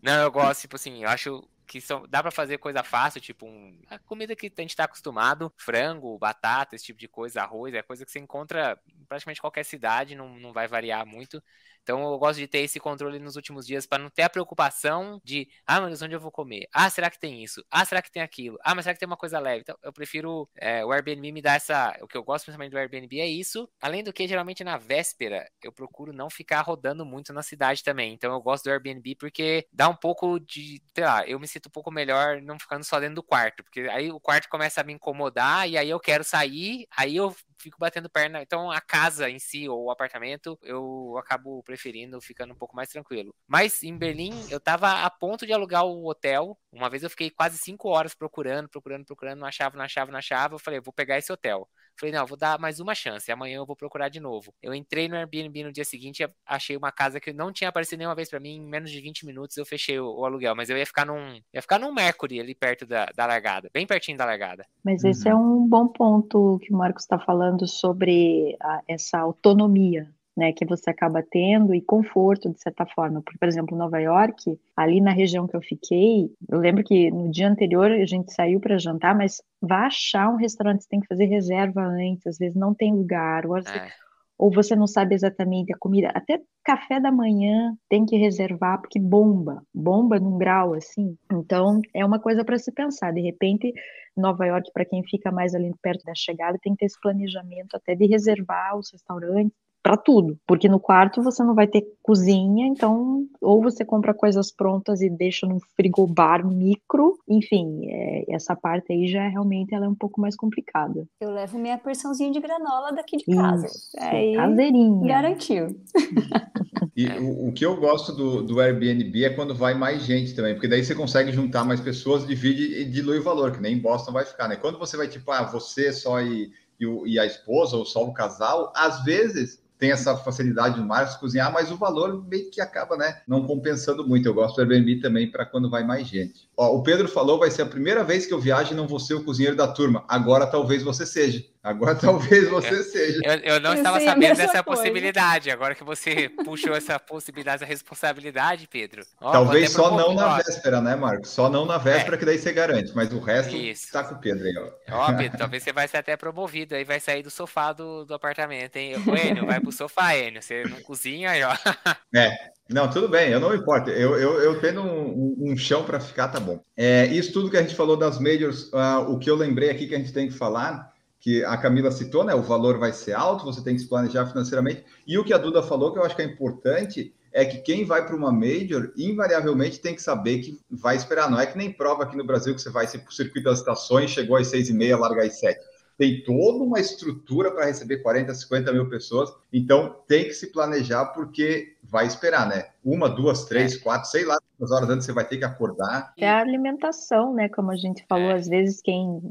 [0.00, 3.46] não, eu gosto, tipo assim, eu acho que são, dá para fazer coisa fácil, tipo
[3.46, 7.74] um, a comida que a gente tá acostumado, frango, batata, esse tipo de coisa, arroz,
[7.74, 11.42] é coisa que você encontra em praticamente qualquer cidade, não, não vai variar muito.
[11.84, 15.20] Então eu gosto de ter esse controle nos últimos dias para não ter a preocupação
[15.22, 16.66] de, ah, mas onde eu vou comer?
[16.72, 17.62] Ah, será que tem isso?
[17.70, 18.58] Ah, será que tem aquilo?
[18.64, 19.60] Ah, mas será que tem uma coisa leve?
[19.60, 22.78] Então eu prefiro é, o Airbnb me dá essa, o que eu gosto principalmente do
[22.78, 23.68] Airbnb é isso.
[23.80, 28.14] Além do que geralmente na véspera eu procuro não ficar rodando muito na cidade também.
[28.14, 31.66] Então eu gosto do Airbnb porque dá um pouco de, sei lá, eu me sinto
[31.66, 34.84] um pouco melhor não ficando só dentro do quarto, porque aí o quarto começa a
[34.84, 38.42] me incomodar e aí eu quero sair, aí eu fico batendo perna.
[38.42, 42.88] Então a casa em si ou o apartamento eu acabo preferindo ficando um pouco mais
[42.88, 43.34] tranquilo.
[43.46, 46.58] Mas em Berlim eu tava a ponto de alugar o hotel.
[46.74, 50.18] Uma vez eu fiquei quase cinco horas procurando, procurando, procurando, não achava, não achava, não
[50.18, 50.54] achava.
[50.54, 51.68] Eu falei, vou pegar esse hotel.
[51.98, 53.30] Falei, não, vou dar mais uma chance.
[53.30, 54.52] Amanhã eu vou procurar de novo.
[54.60, 58.16] Eu entrei no Airbnb no dia seguinte, achei uma casa que não tinha aparecido nenhuma
[58.16, 58.56] vez para mim.
[58.56, 60.56] Em menos de 20 minutos eu fechei o, o, aluguel.
[60.56, 61.40] Mas eu ia ficar num.
[61.52, 64.66] Ia ficar num Mercury ali perto da, da largada, bem pertinho da largada.
[64.84, 70.12] Mas esse é um bom ponto que o Marcos está falando sobre a, essa autonomia
[70.36, 73.22] né, que você acaba tendo e conforto de certa forma.
[73.22, 77.30] Porque, por exemplo, Nova York, ali na região que eu fiquei, eu lembro que no
[77.30, 81.06] dia anterior a gente saiu para jantar, mas vá achar um restaurante, você tem que
[81.06, 83.88] fazer reserva antes, às vezes não tem lugar, ou, você, é.
[84.36, 86.08] ou você não sabe exatamente a comida.
[86.08, 91.16] Até café da manhã tem que reservar, porque bomba, bomba num grau assim.
[91.32, 93.12] Então, é uma coisa para se pensar.
[93.12, 93.72] De repente,
[94.16, 97.76] Nova York, para quem fica mais ali perto da chegada, tem que ter esse planejamento
[97.76, 102.66] até de reservar os restaurantes para tudo, porque no quarto você não vai ter cozinha,
[102.66, 108.94] então ou você compra coisas prontas e deixa num frigobar micro, enfim, é, essa parte
[108.94, 111.06] aí já realmente ela é um pouco mais complicada.
[111.20, 115.06] Eu levo minha porçãozinha de granola daqui de casa, Isso, aí caseirinha.
[115.06, 115.76] Garantiu.
[116.96, 120.54] E o, o, que eu gosto do, do Airbnb é quando vai mais gente também,
[120.54, 123.80] porque daí você consegue juntar mais pessoas, divide e dilui o valor, que nem em
[123.80, 124.54] Boston vai ficar, né?
[124.54, 128.14] Quando você vai tipo, ah, você só e, e, e a esposa ou só o
[128.14, 132.96] casal, às vezes tem essa facilidade do Marcos cozinhar, mas o valor meio que acaba,
[132.96, 134.26] né, não compensando muito.
[134.26, 136.48] Eu gosto do Airbnb também para quando vai mais gente.
[136.56, 138.98] Ó, o Pedro falou, vai ser a primeira vez que eu viajo e não vou
[138.98, 140.02] ser o cozinheiro da turma.
[140.08, 141.44] Agora talvez você seja.
[141.64, 143.20] Agora talvez você eu, seja.
[143.24, 144.82] Eu, eu não eu estava sabendo dessa coisa.
[144.82, 145.50] possibilidade.
[145.50, 149.02] Agora que você puxou essa possibilidade, essa responsabilidade, Pedro.
[149.18, 151.30] Ó, talvez só não na véspera, né, Marcos?
[151.30, 152.18] Só não na véspera, é.
[152.18, 152.92] que daí você garante.
[152.94, 154.70] Mas o resto está com o Pedro aí, ó.
[154.94, 156.74] Ó, Pedro, talvez você vai ser até promovido.
[156.74, 158.96] Aí vai sair do sofá do, do apartamento, hein?
[158.96, 160.42] O Enio, vai pro sofá, Enio.
[160.42, 161.54] Você não cozinha aí, ó.
[162.14, 162.30] É.
[162.68, 163.90] Não, tudo bem, eu não importo.
[163.90, 166.62] Eu, eu, eu tendo um, um chão para ficar, tá bom.
[166.76, 169.86] É, isso tudo que a gente falou das majors, uh, o que eu lembrei aqui
[169.86, 170.93] que a gente tem que falar
[171.24, 172.34] que a Camila citou, né?
[172.34, 174.84] O valor vai ser alto, você tem que se planejar financeiramente.
[175.06, 177.82] E o que a Duda falou, que eu acho que é importante, é que quem
[177.82, 181.30] vai para uma major, invariavelmente tem que saber que vai esperar.
[181.30, 183.60] Não é que nem prova aqui no Brasil que você vai para o circuito das
[183.60, 185.64] estações, chegou às seis e meia, larga às sete.
[185.96, 189.32] Tem toda uma estrutura para receber 40, 50 mil pessoas.
[189.50, 192.66] Então tem que se planejar porque vai esperar, né?
[192.84, 193.78] Uma, duas, três, é.
[193.78, 196.12] quatro, sei lá quantas horas antes você vai ter que acordar.
[196.18, 197.48] É a alimentação, né?
[197.48, 198.34] Como a gente falou, é.
[198.34, 199.22] às vezes quem,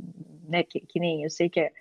[0.49, 1.71] né, que, que nem eu sei que é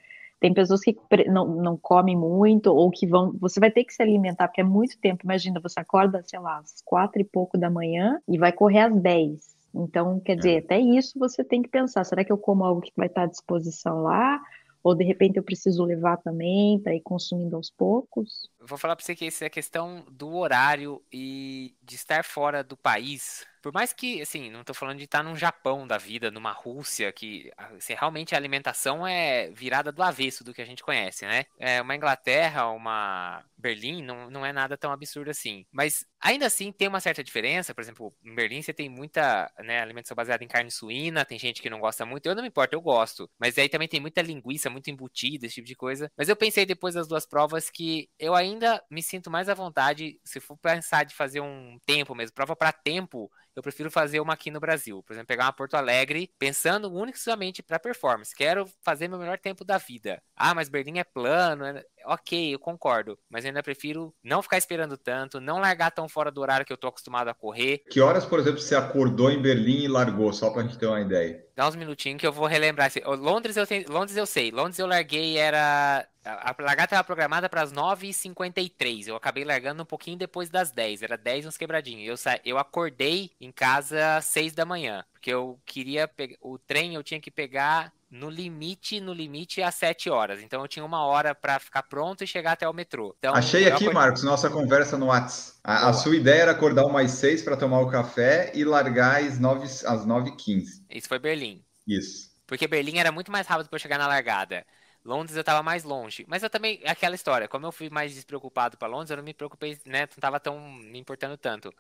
[0.43, 0.97] tem pessoas que
[1.29, 3.33] não, não comem muito ou que vão.
[3.39, 5.23] Você vai ter que se alimentar, porque é muito tempo.
[5.23, 9.01] Imagina, você acorda, sei lá, às quatro e pouco da manhã e vai correr às
[9.01, 9.55] dez.
[9.73, 10.59] Então, quer dizer, é.
[10.59, 13.27] até isso você tem que pensar: será que eu como algo que vai estar à
[13.27, 14.43] disposição lá?
[14.83, 18.51] Ou de repente eu preciso levar também para ir consumindo aos poucos?
[18.59, 22.77] Vou falar para você que isso é questão do horário e de estar fora do
[22.77, 26.51] país por mais que, assim, não estou falando de estar num Japão da vida, numa
[26.51, 31.25] Rússia, que assim, realmente a alimentação é virada do avesso do que a gente conhece,
[31.25, 31.45] né?
[31.59, 35.65] É uma Inglaterra, uma Berlim, não, não é nada tão absurdo assim.
[35.71, 37.73] Mas ainda assim tem uma certa diferença.
[37.73, 41.63] Por exemplo, em Berlim você tem muita né, alimentação baseada em carne suína, tem gente
[41.63, 42.27] que não gosta muito.
[42.27, 43.31] Eu não me importo, eu gosto.
[43.39, 46.11] Mas aí também tem muita linguiça, muito embutida, esse tipo de coisa.
[46.17, 50.19] Mas eu pensei depois das duas provas que eu ainda me sinto mais à vontade,
[50.25, 54.33] se for pensar de fazer um tempo mesmo, prova para tempo eu prefiro fazer uma
[54.33, 55.03] aqui no Brasil.
[55.03, 58.35] Por exemplo, pegar uma Porto Alegre, pensando unicamente para performance.
[58.35, 60.23] Quero fazer meu melhor tempo da vida.
[60.35, 61.65] Ah, mas Berlim é plano.
[61.65, 61.85] É...
[62.05, 63.19] Ok, eu concordo.
[63.29, 66.73] Mas eu ainda prefiro não ficar esperando tanto, não largar tão fora do horário que
[66.73, 67.83] eu tô acostumado a correr.
[67.91, 71.01] Que horas, por exemplo, você acordou em Berlim e largou, só pra gente ter uma
[71.01, 71.45] ideia?
[71.55, 72.91] Dá uns minutinhos que eu vou relembrar.
[73.19, 73.91] Londres eu, tenho...
[73.91, 74.51] Londres eu sei.
[74.51, 79.09] Londres eu larguei, era a largada estava programada para as 9h53.
[79.09, 81.03] Eu acabei largando um pouquinho depois das 10.
[81.03, 82.09] Era 10 uns quebradinhos.
[82.09, 82.39] Eu, sa...
[82.45, 85.05] eu acordei em casa às 6 da manhã.
[85.13, 86.37] Porque eu queria pegar.
[86.41, 90.43] O trem eu tinha que pegar no limite, no limite às 7 horas.
[90.43, 93.17] Então eu tinha uma hora para ficar pronto e chegar até o metrô.
[93.19, 93.95] Então, Achei aqui, acordei...
[93.95, 95.59] Marcos, nossa conversa no WhatsApp.
[95.65, 99.39] A, a, sua ideia era acordar umas 6 para tomar o café e largar às
[99.39, 100.65] 9 às 9h15.
[100.91, 101.65] Isso foi Berlim.
[101.89, 102.31] Isso.
[102.47, 104.67] Porque Berlim era muito mais rápido para chegar na largada.
[105.03, 106.27] Londres eu estava mais longe.
[106.29, 109.33] Mas eu também, aquela história, como eu fui mais despreocupado para Londres, eu não me
[109.33, 110.01] preocupei, né?
[110.01, 111.73] Não estava tão me importando tanto.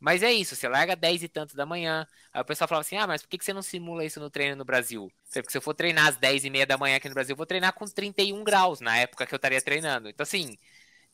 [0.00, 2.06] Mas é isso, você larga 10 e tanto da manhã.
[2.32, 4.56] Aí o pessoal falava assim: ah, mas por que você não simula isso no treino
[4.56, 5.12] no Brasil?
[5.32, 7.36] Porque se eu for treinar às 10 e meia da manhã aqui no Brasil, eu
[7.36, 10.08] vou treinar com 31 graus na época que eu estaria treinando.
[10.08, 10.56] Então, assim,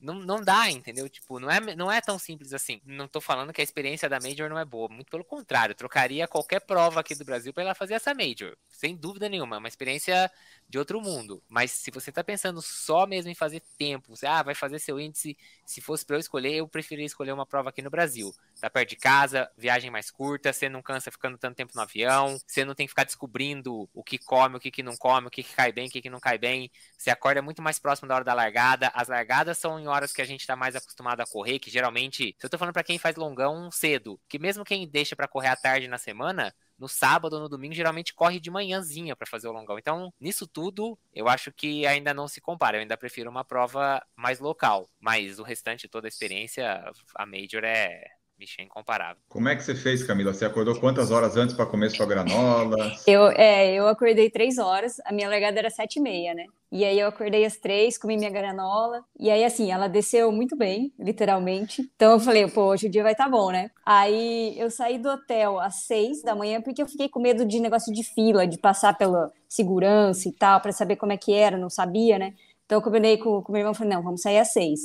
[0.04, 1.08] não, não dá, entendeu?
[1.08, 2.80] Tipo, não é, não é tão simples assim.
[2.84, 6.28] Não tô falando que a experiência da Major não é boa, muito pelo contrário, trocaria
[6.28, 9.68] qualquer prova aqui do Brasil para ela fazer essa Major, sem dúvida nenhuma, é uma
[9.68, 10.30] experiência
[10.68, 11.42] de outro mundo.
[11.48, 15.00] Mas se você tá pensando só mesmo em fazer tempo, você ah, vai fazer seu
[15.00, 18.34] índice, se fosse para eu escolher, eu preferia escolher uma prova aqui no Brasil.
[18.64, 22.38] Tá perto de casa, viagem mais curta, você não cansa ficando tanto tempo no avião,
[22.46, 25.30] você não tem que ficar descobrindo o que come, o que, que não come, o
[25.30, 26.70] que, que cai bem, o que, que não cai bem.
[26.96, 28.90] Você acorda muito mais próximo da hora da largada.
[28.94, 32.34] As largadas são em horas que a gente está mais acostumado a correr, que geralmente,
[32.38, 35.48] se eu tô falando para quem faz longão cedo, que mesmo quem deixa para correr
[35.48, 39.46] à tarde na semana, no sábado ou no domingo geralmente corre de manhãzinha para fazer
[39.46, 39.78] o longão.
[39.78, 42.78] Então, nisso tudo, eu acho que ainda não se compara.
[42.78, 46.82] Eu ainda prefiro uma prova mais local, mas o restante toda a experiência,
[47.14, 48.04] a Major é
[48.36, 49.22] Bicho, é incomparável.
[49.28, 50.34] Como é que você fez, Camila?
[50.34, 52.92] Você acordou quantas horas antes para comer sua granola?
[53.06, 56.44] Eu, é, eu acordei três horas, a minha largada era sete e meia, né?
[56.72, 59.04] E aí eu acordei às três, comi minha granola.
[59.16, 61.88] E aí, assim, ela desceu muito bem, literalmente.
[61.94, 63.70] Então eu falei, pô, hoje o dia vai estar tá bom, né?
[63.86, 67.60] Aí eu saí do hotel às seis da manhã, porque eu fiquei com medo de
[67.60, 71.56] negócio de fila, de passar pela segurança e tal, para saber como é que era,
[71.56, 72.34] não sabia, né?
[72.66, 74.80] Então eu combinei com, com meu irmão, falei, não, vamos sair às seis.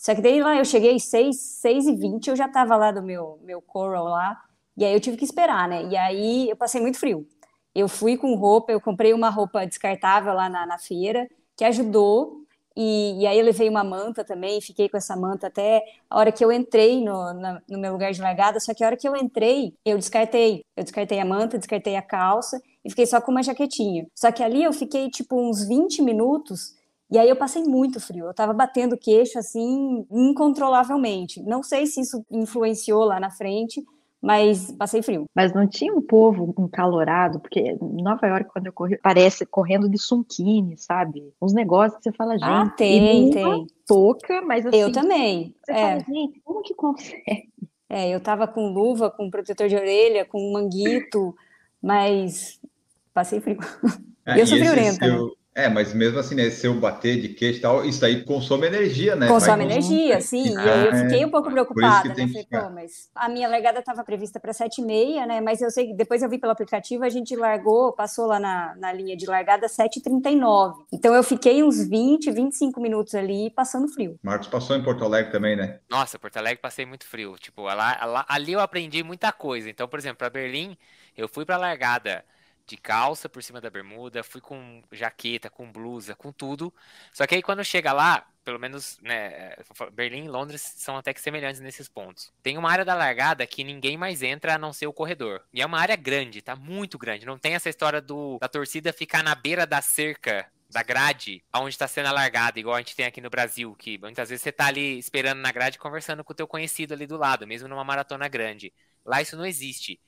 [0.00, 3.02] Só que daí lá eu cheguei 6, 6 e 20, eu já tava lá do
[3.02, 4.40] meu, meu coral lá,
[4.74, 5.84] e aí eu tive que esperar, né?
[5.90, 7.28] E aí eu passei muito frio.
[7.74, 12.46] Eu fui com roupa, eu comprei uma roupa descartável lá na, na feira, que ajudou,
[12.74, 16.32] e, e, aí eu levei uma manta também, fiquei com essa manta até a hora
[16.32, 19.06] que eu entrei no, na, no meu lugar de largada, só que a hora que
[19.06, 20.64] eu entrei, eu descartei.
[20.74, 24.06] Eu descartei a manta, descartei a calça e fiquei só com uma jaquetinha.
[24.14, 26.74] Só que ali eu fiquei tipo uns 20 minutos
[27.10, 31.42] e aí eu passei muito frio, eu tava batendo queixo assim incontrolavelmente.
[31.42, 33.84] Não sei se isso influenciou lá na frente,
[34.22, 35.24] mas passei frio.
[35.34, 39.98] Mas não tinha um povo encalorado, porque Nova York, quando eu corri, parece correndo de
[39.98, 41.32] sunquine, sabe?
[41.40, 42.44] Uns negócios que você fala, gente.
[42.44, 43.66] Ah, tem, tem.
[43.86, 44.76] Toca, mas assim.
[44.76, 45.54] Eu também.
[45.64, 45.74] Você é.
[45.74, 47.48] fala, gente, como que consegue?
[47.88, 51.34] É, eu tava com luva, com protetor de orelha, com manguito,
[51.82, 52.60] mas
[53.12, 53.58] passei frio.
[54.24, 55.18] É, eu sou friorenta, né?
[55.60, 58.66] É, mas mesmo assim, né, se eu bater de queixo e tal, isso aí consome
[58.66, 59.28] energia, né?
[59.28, 60.54] Consome energia, sim.
[60.54, 62.14] E aí eu fiquei um pouco preocupada, né?
[62.14, 65.40] Falei, pô, mas a minha largada estava prevista para 7h30, né?
[65.40, 68.74] Mas eu sei que depois eu vi pelo aplicativo, a gente largou, passou lá na,
[68.76, 70.74] na linha de largada 7h39.
[70.92, 74.18] Então eu fiquei uns 20, 25 minutos ali passando frio.
[74.22, 75.78] Marcos passou em Porto Alegre também, né?
[75.90, 77.36] Nossa, Porto Alegre passei muito frio.
[77.38, 79.68] Tipo, lá, lá ali eu aprendi muita coisa.
[79.68, 80.76] Então, por exemplo, para Berlim,
[81.16, 82.24] eu fui para largada
[82.70, 86.72] de calça por cima da bermuda, fui com jaqueta, com blusa, com tudo.
[87.12, 89.56] Só que aí quando chega lá, pelo menos, né,
[89.92, 92.32] Berlim e Londres são até que semelhantes nesses pontos.
[92.42, 95.42] Tem uma área da largada que ninguém mais entra a não ser o corredor.
[95.52, 97.26] E é uma área grande, tá muito grande.
[97.26, 101.70] Não tem essa história do da torcida ficar na beira da cerca da grade, onde
[101.70, 104.52] está sendo a largada, igual a gente tem aqui no Brasil, que muitas vezes você
[104.52, 107.82] tá ali esperando na grade conversando com o teu conhecido ali do lado, mesmo numa
[107.82, 108.72] maratona grande.
[109.04, 110.00] Lá isso não existe.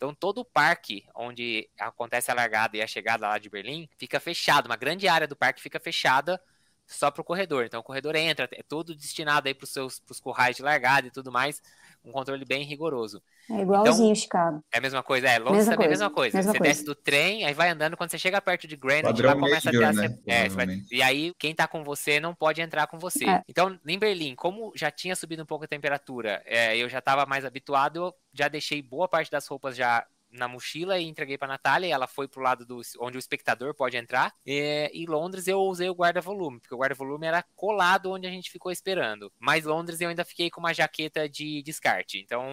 [0.00, 4.18] Então todo o parque onde acontece a largada e a chegada lá de Berlim fica
[4.18, 6.42] fechado, uma grande área do parque fica fechada
[6.86, 7.66] só para o corredor.
[7.66, 11.30] Então o corredor entra, é todo destinado aí para os currais de largada e tudo
[11.30, 11.62] mais,
[12.04, 13.22] um controle bem rigoroso.
[13.50, 14.64] É igualzinho então, Chicago.
[14.72, 15.38] É a mesma coisa, é.
[15.38, 16.36] Londres mesma também é a mesma coisa.
[16.36, 16.72] Mesma você coisa.
[16.72, 19.84] desce do trem, aí vai andando, quando você chega perto de Greenwich, lá começa major,
[19.84, 20.18] a ter né?
[20.26, 20.66] é, vai...
[20.90, 23.28] E aí, quem tá com você não pode entrar com você.
[23.28, 23.42] É.
[23.48, 27.26] Então, em Berlim, como já tinha subido um pouco a temperatura, é, eu já estava
[27.26, 31.48] mais habituado, eu já deixei boa parte das roupas já na mochila e entreguei para
[31.48, 31.88] Natália.
[31.88, 34.32] E ela foi pro lado do onde o espectador pode entrar.
[34.46, 38.50] E, em Londres eu usei o guarda-volume, porque o guarda-volume era colado onde a gente
[38.50, 39.32] ficou esperando.
[39.38, 42.18] Mas Londres eu ainda fiquei com uma jaqueta de descarte.
[42.18, 42.44] Então,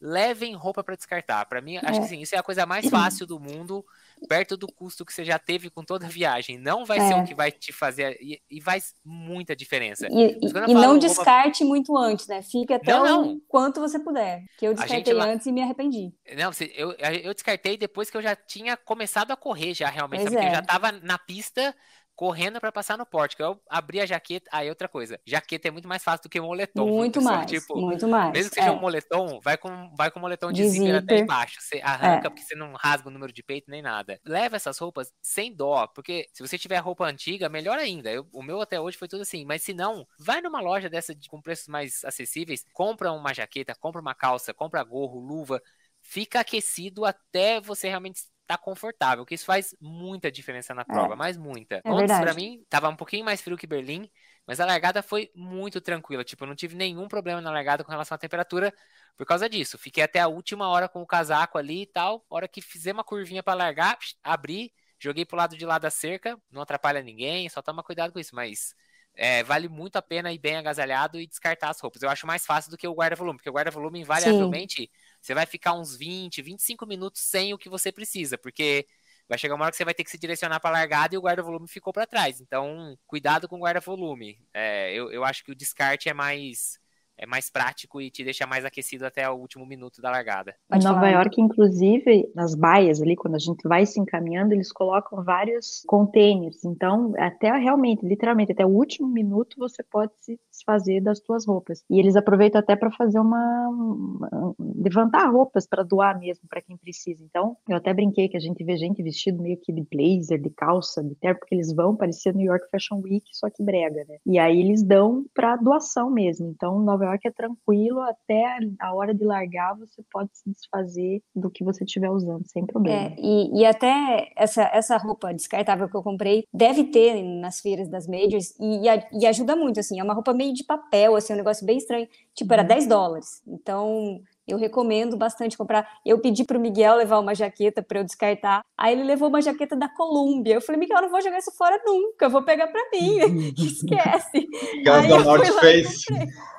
[0.00, 1.44] levem roupa para descartar.
[1.46, 3.84] Para mim, acho que sim, isso é a coisa mais fácil do mundo
[4.28, 6.58] perto do custo que você já teve com toda a viagem.
[6.58, 7.08] Não vai é.
[7.08, 8.16] ser o que vai te fazer.
[8.20, 10.06] E, e faz muita diferença.
[10.10, 12.42] E, e não descarte muito antes, né?
[12.42, 14.42] Fica até não, o quanto você puder.
[14.58, 15.26] Que eu descartei lá...
[15.26, 16.12] antes e me arrependi.
[16.36, 20.24] Não, eu, eu descartei depois que eu já tinha começado a correr, já realmente.
[20.24, 20.36] Sabe?
[20.36, 20.48] É.
[20.48, 21.74] Eu já tava na pista
[22.20, 23.42] correndo para passar no pórtico.
[23.42, 26.48] Eu abri a jaqueta, aí outra coisa, jaqueta é muito mais fácil do que um
[26.48, 26.86] moletom.
[26.86, 28.30] Muito mais, tipo, muito mais.
[28.30, 28.70] Mesmo que seja é.
[28.70, 31.62] um moletom, vai com, vai com um moletom de, de zíper até embaixo.
[31.62, 32.30] Você arranca é.
[32.30, 34.20] porque você não rasga o número de peito nem nada.
[34.22, 38.10] Leva essas roupas sem dó, porque se você tiver roupa antiga, melhor ainda.
[38.10, 41.14] Eu, o meu até hoje foi tudo assim, mas se não, vai numa loja dessa
[41.14, 45.58] de, com preços mais acessíveis, compra uma jaqueta, compra uma calça, compra gorro, luva,
[46.02, 48.20] fica aquecido até você realmente
[48.50, 50.84] tá confortável, que isso faz muita diferença na é.
[50.84, 51.16] prova, é.
[51.16, 51.76] mas muita.
[51.76, 51.80] É
[52.20, 54.10] para mim, tava um pouquinho mais frio que Berlim,
[54.44, 56.24] mas a largada foi muito tranquila.
[56.24, 58.74] Tipo, eu não tive nenhum problema na largada com relação à temperatura
[59.16, 59.78] por causa disso.
[59.78, 62.24] Fiquei até a última hora com o casaco ali e tal.
[62.28, 66.36] Hora que fizer uma curvinha para largar, abri, joguei pro lado de lá da cerca,
[66.50, 68.74] não atrapalha ninguém, só toma cuidado com isso, mas
[69.14, 72.02] é, vale muito a pena ir bem agasalhado e descartar as roupas.
[72.02, 74.88] Eu acho mais fácil do que o guarda-volume, porque o guarda-volume, invariavelmente, Sim.
[75.20, 78.86] Você vai ficar uns 20, 25 minutos sem o que você precisa, porque
[79.28, 81.18] vai chegar uma hora que você vai ter que se direcionar para a largada e
[81.18, 82.40] o guarda-volume ficou para trás.
[82.40, 84.38] Então, cuidado com o guarda-volume.
[84.52, 86.80] É, eu, eu acho que o descarte é mais
[87.20, 90.54] é mais prático e te deixa mais aquecido até o último minuto da largada.
[90.72, 95.22] Em Nova York, inclusive, nas baias ali, quando a gente vai se encaminhando, eles colocam
[95.22, 96.64] vários containers.
[96.64, 101.84] Então, até realmente, literalmente, até o último minuto você pode se desfazer das suas roupas.
[101.90, 106.78] E eles aproveitam até para fazer uma, uma, levantar roupas para doar mesmo para quem
[106.78, 107.22] precisa.
[107.22, 110.50] Então, eu até brinquei que a gente vê gente vestido meio que de blazer, de
[110.50, 114.16] calça, de terno, porque eles vão parecer New York Fashion Week, só que brega, né?
[114.24, 116.48] E aí eles dão para doação mesmo.
[116.48, 121.50] Então, Nova York é tranquilo, até a hora de largar você pode se desfazer do
[121.50, 123.08] que você estiver usando, sem problema.
[123.08, 127.88] É, e, e até essa, essa roupa descartável que eu comprei deve ter nas feiras
[127.88, 128.82] das majors e,
[129.12, 132.08] e, ajuda muito, assim, é uma roupa meio de papel, assim, um negócio bem estranho,
[132.34, 132.88] tipo, era 10 uhum.
[132.88, 135.86] dólares, então eu recomendo bastante comprar.
[136.04, 138.62] Eu pedi para o Miguel levar uma jaqueta para eu descartar.
[138.76, 140.54] Aí ele levou uma jaqueta da Colômbia.
[140.54, 143.52] Eu falei, Miguel, eu não vou jogar isso fora nunca, eu vou pegar para mim.
[143.56, 144.48] Esquece.
[144.80, 146.04] Aquelas da North Face.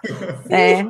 [0.49, 0.81] É.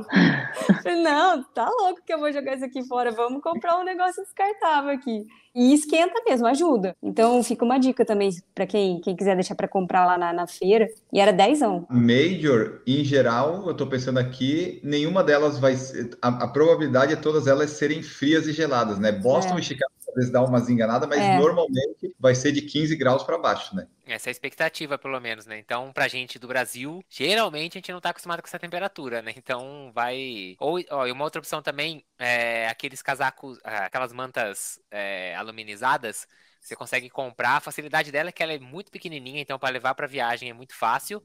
[0.82, 3.12] Falei, não, tá louco que eu vou jogar isso aqui fora.
[3.12, 5.26] Vamos comprar um negócio descartável aqui.
[5.54, 6.96] E esquenta mesmo, ajuda.
[7.02, 10.48] Então fica uma dica também para quem, quem quiser deixar para comprar lá na, na,
[10.48, 10.88] feira.
[11.12, 11.86] E era dezão.
[11.90, 16.18] Major, em geral, eu tô pensando aqui, nenhuma delas vai ser.
[16.22, 19.12] A, a probabilidade é todas elas serem frias e geladas, né?
[19.12, 19.60] Boston é.
[19.60, 21.38] e Chicago às vezes dá umas enganadas, mas é.
[21.38, 23.88] normalmente vai ser de 15 graus para baixo, né?
[24.06, 25.58] Essa é a expectativa, pelo menos, né?
[25.58, 29.34] Então, pra gente do Brasil, geralmente a gente não tá acostumado com essa temperatura, né?
[29.38, 30.56] Então, vai.
[30.60, 36.28] Ou, ó, e uma outra opção também é aqueles casacos, ah, aquelas mantas é, aluminizadas.
[36.60, 37.58] Você consegue comprar.
[37.58, 40.54] A facilidade dela é que ela é muito pequenininha, então para levar para viagem é
[40.54, 41.24] muito fácil.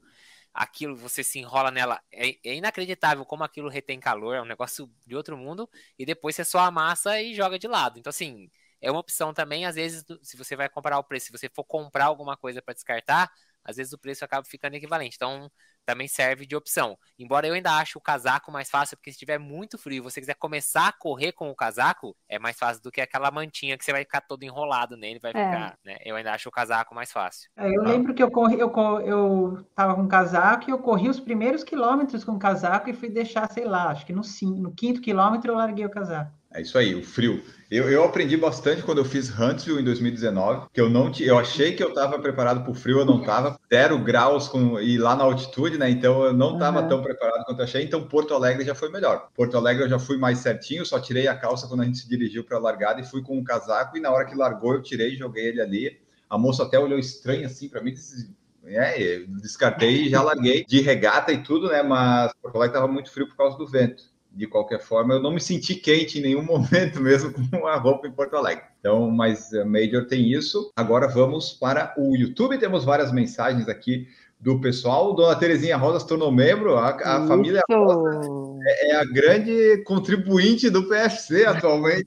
[0.54, 4.90] Aquilo você se enrola nela, é, é, inacreditável como aquilo retém calor, é um negócio
[5.06, 5.68] de outro mundo.
[5.98, 7.98] E depois você só amassa e joga de lado.
[7.98, 8.48] Então, assim,
[8.80, 11.64] é uma opção também, às vezes, se você vai comparar o preço, se você for
[11.64, 13.30] comprar alguma coisa para descartar,
[13.64, 15.16] às vezes o preço acaba ficando equivalente.
[15.16, 15.50] Então,
[15.84, 16.98] também serve de opção.
[17.18, 20.20] Embora eu ainda ache o casaco mais fácil, porque se estiver muito frio e você
[20.20, 23.84] quiser começar a correr com o casaco, é mais fácil do que aquela mantinha que
[23.84, 25.34] você vai ficar todo enrolado nele, vai é.
[25.34, 25.96] ficar, né?
[26.04, 27.48] Eu ainda acho o casaco mais fácil.
[27.56, 28.72] É, eu lembro que eu corri, eu,
[29.04, 33.08] eu tava com casaco e eu corri os primeiros quilômetros com o casaco e fui
[33.08, 34.22] deixar, sei lá, acho que no,
[34.56, 36.32] no quinto quilômetro eu larguei o casaco.
[36.56, 37.42] É isso aí, o frio.
[37.70, 41.74] Eu, eu aprendi bastante quando eu fiz Huntsville em 2019, que eu não eu achei
[41.74, 43.60] que eu estava preparado para o frio, eu não estava.
[43.70, 45.90] Zero graus com, e lá na altitude, né?
[45.90, 46.88] Então eu não estava uhum.
[46.88, 47.84] tão preparado quanto eu achei.
[47.84, 49.28] Então Porto Alegre já foi melhor.
[49.34, 52.08] Porto Alegre eu já fui mais certinho, só tirei a calça quando a gente se
[52.08, 53.98] dirigiu para a largada e fui com um casaco.
[53.98, 56.00] E na hora que largou, eu tirei e joguei ele ali.
[56.30, 58.34] A moça até olhou estranho assim para mim, disse,
[58.64, 61.82] é, descartei e já larguei de regata e tudo, né?
[61.82, 65.32] Mas Porto Alegre estava muito frio por causa do vento de qualquer forma, eu não
[65.32, 68.64] me senti quente em nenhum momento mesmo com a roupa em Porto Alegre.
[68.78, 70.70] Então, mas a Major tem isso.
[70.76, 72.58] Agora vamos para o YouTube.
[72.58, 74.06] Temos várias mensagens aqui
[74.38, 75.14] do pessoal.
[75.14, 76.76] Dona Terezinha Rosa se tornou membro.
[76.76, 78.20] A, a família Rosa
[78.66, 82.06] é, é a grande contribuinte do PFC atualmente.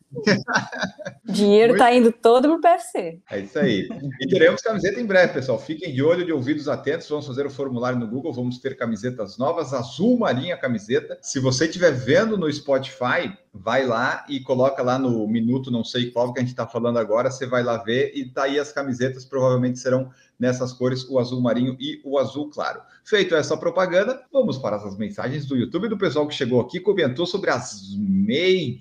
[1.25, 3.19] Dinheiro está indo todo para o PFC.
[3.31, 3.87] É isso aí.
[4.19, 5.59] E teremos camiseta em breve, pessoal.
[5.59, 7.09] Fiquem de olho, de ouvidos atentos.
[7.09, 8.33] Vamos fazer o formulário no Google.
[8.33, 11.17] Vamos ter camisetas novas, azul marinha camiseta.
[11.21, 16.11] Se você estiver vendo no Spotify, vai lá e coloca lá no minuto, não sei
[16.11, 17.31] qual que a gente está falando agora.
[17.31, 19.25] Você vai lá ver e tá aí as camisetas.
[19.25, 22.81] Provavelmente serão nessas cores, o azul marinho e o azul claro.
[23.03, 27.25] Feito essa propaganda, vamos para as mensagens do YouTube do pessoal que chegou aqui comentou
[27.25, 28.79] sobre as majors.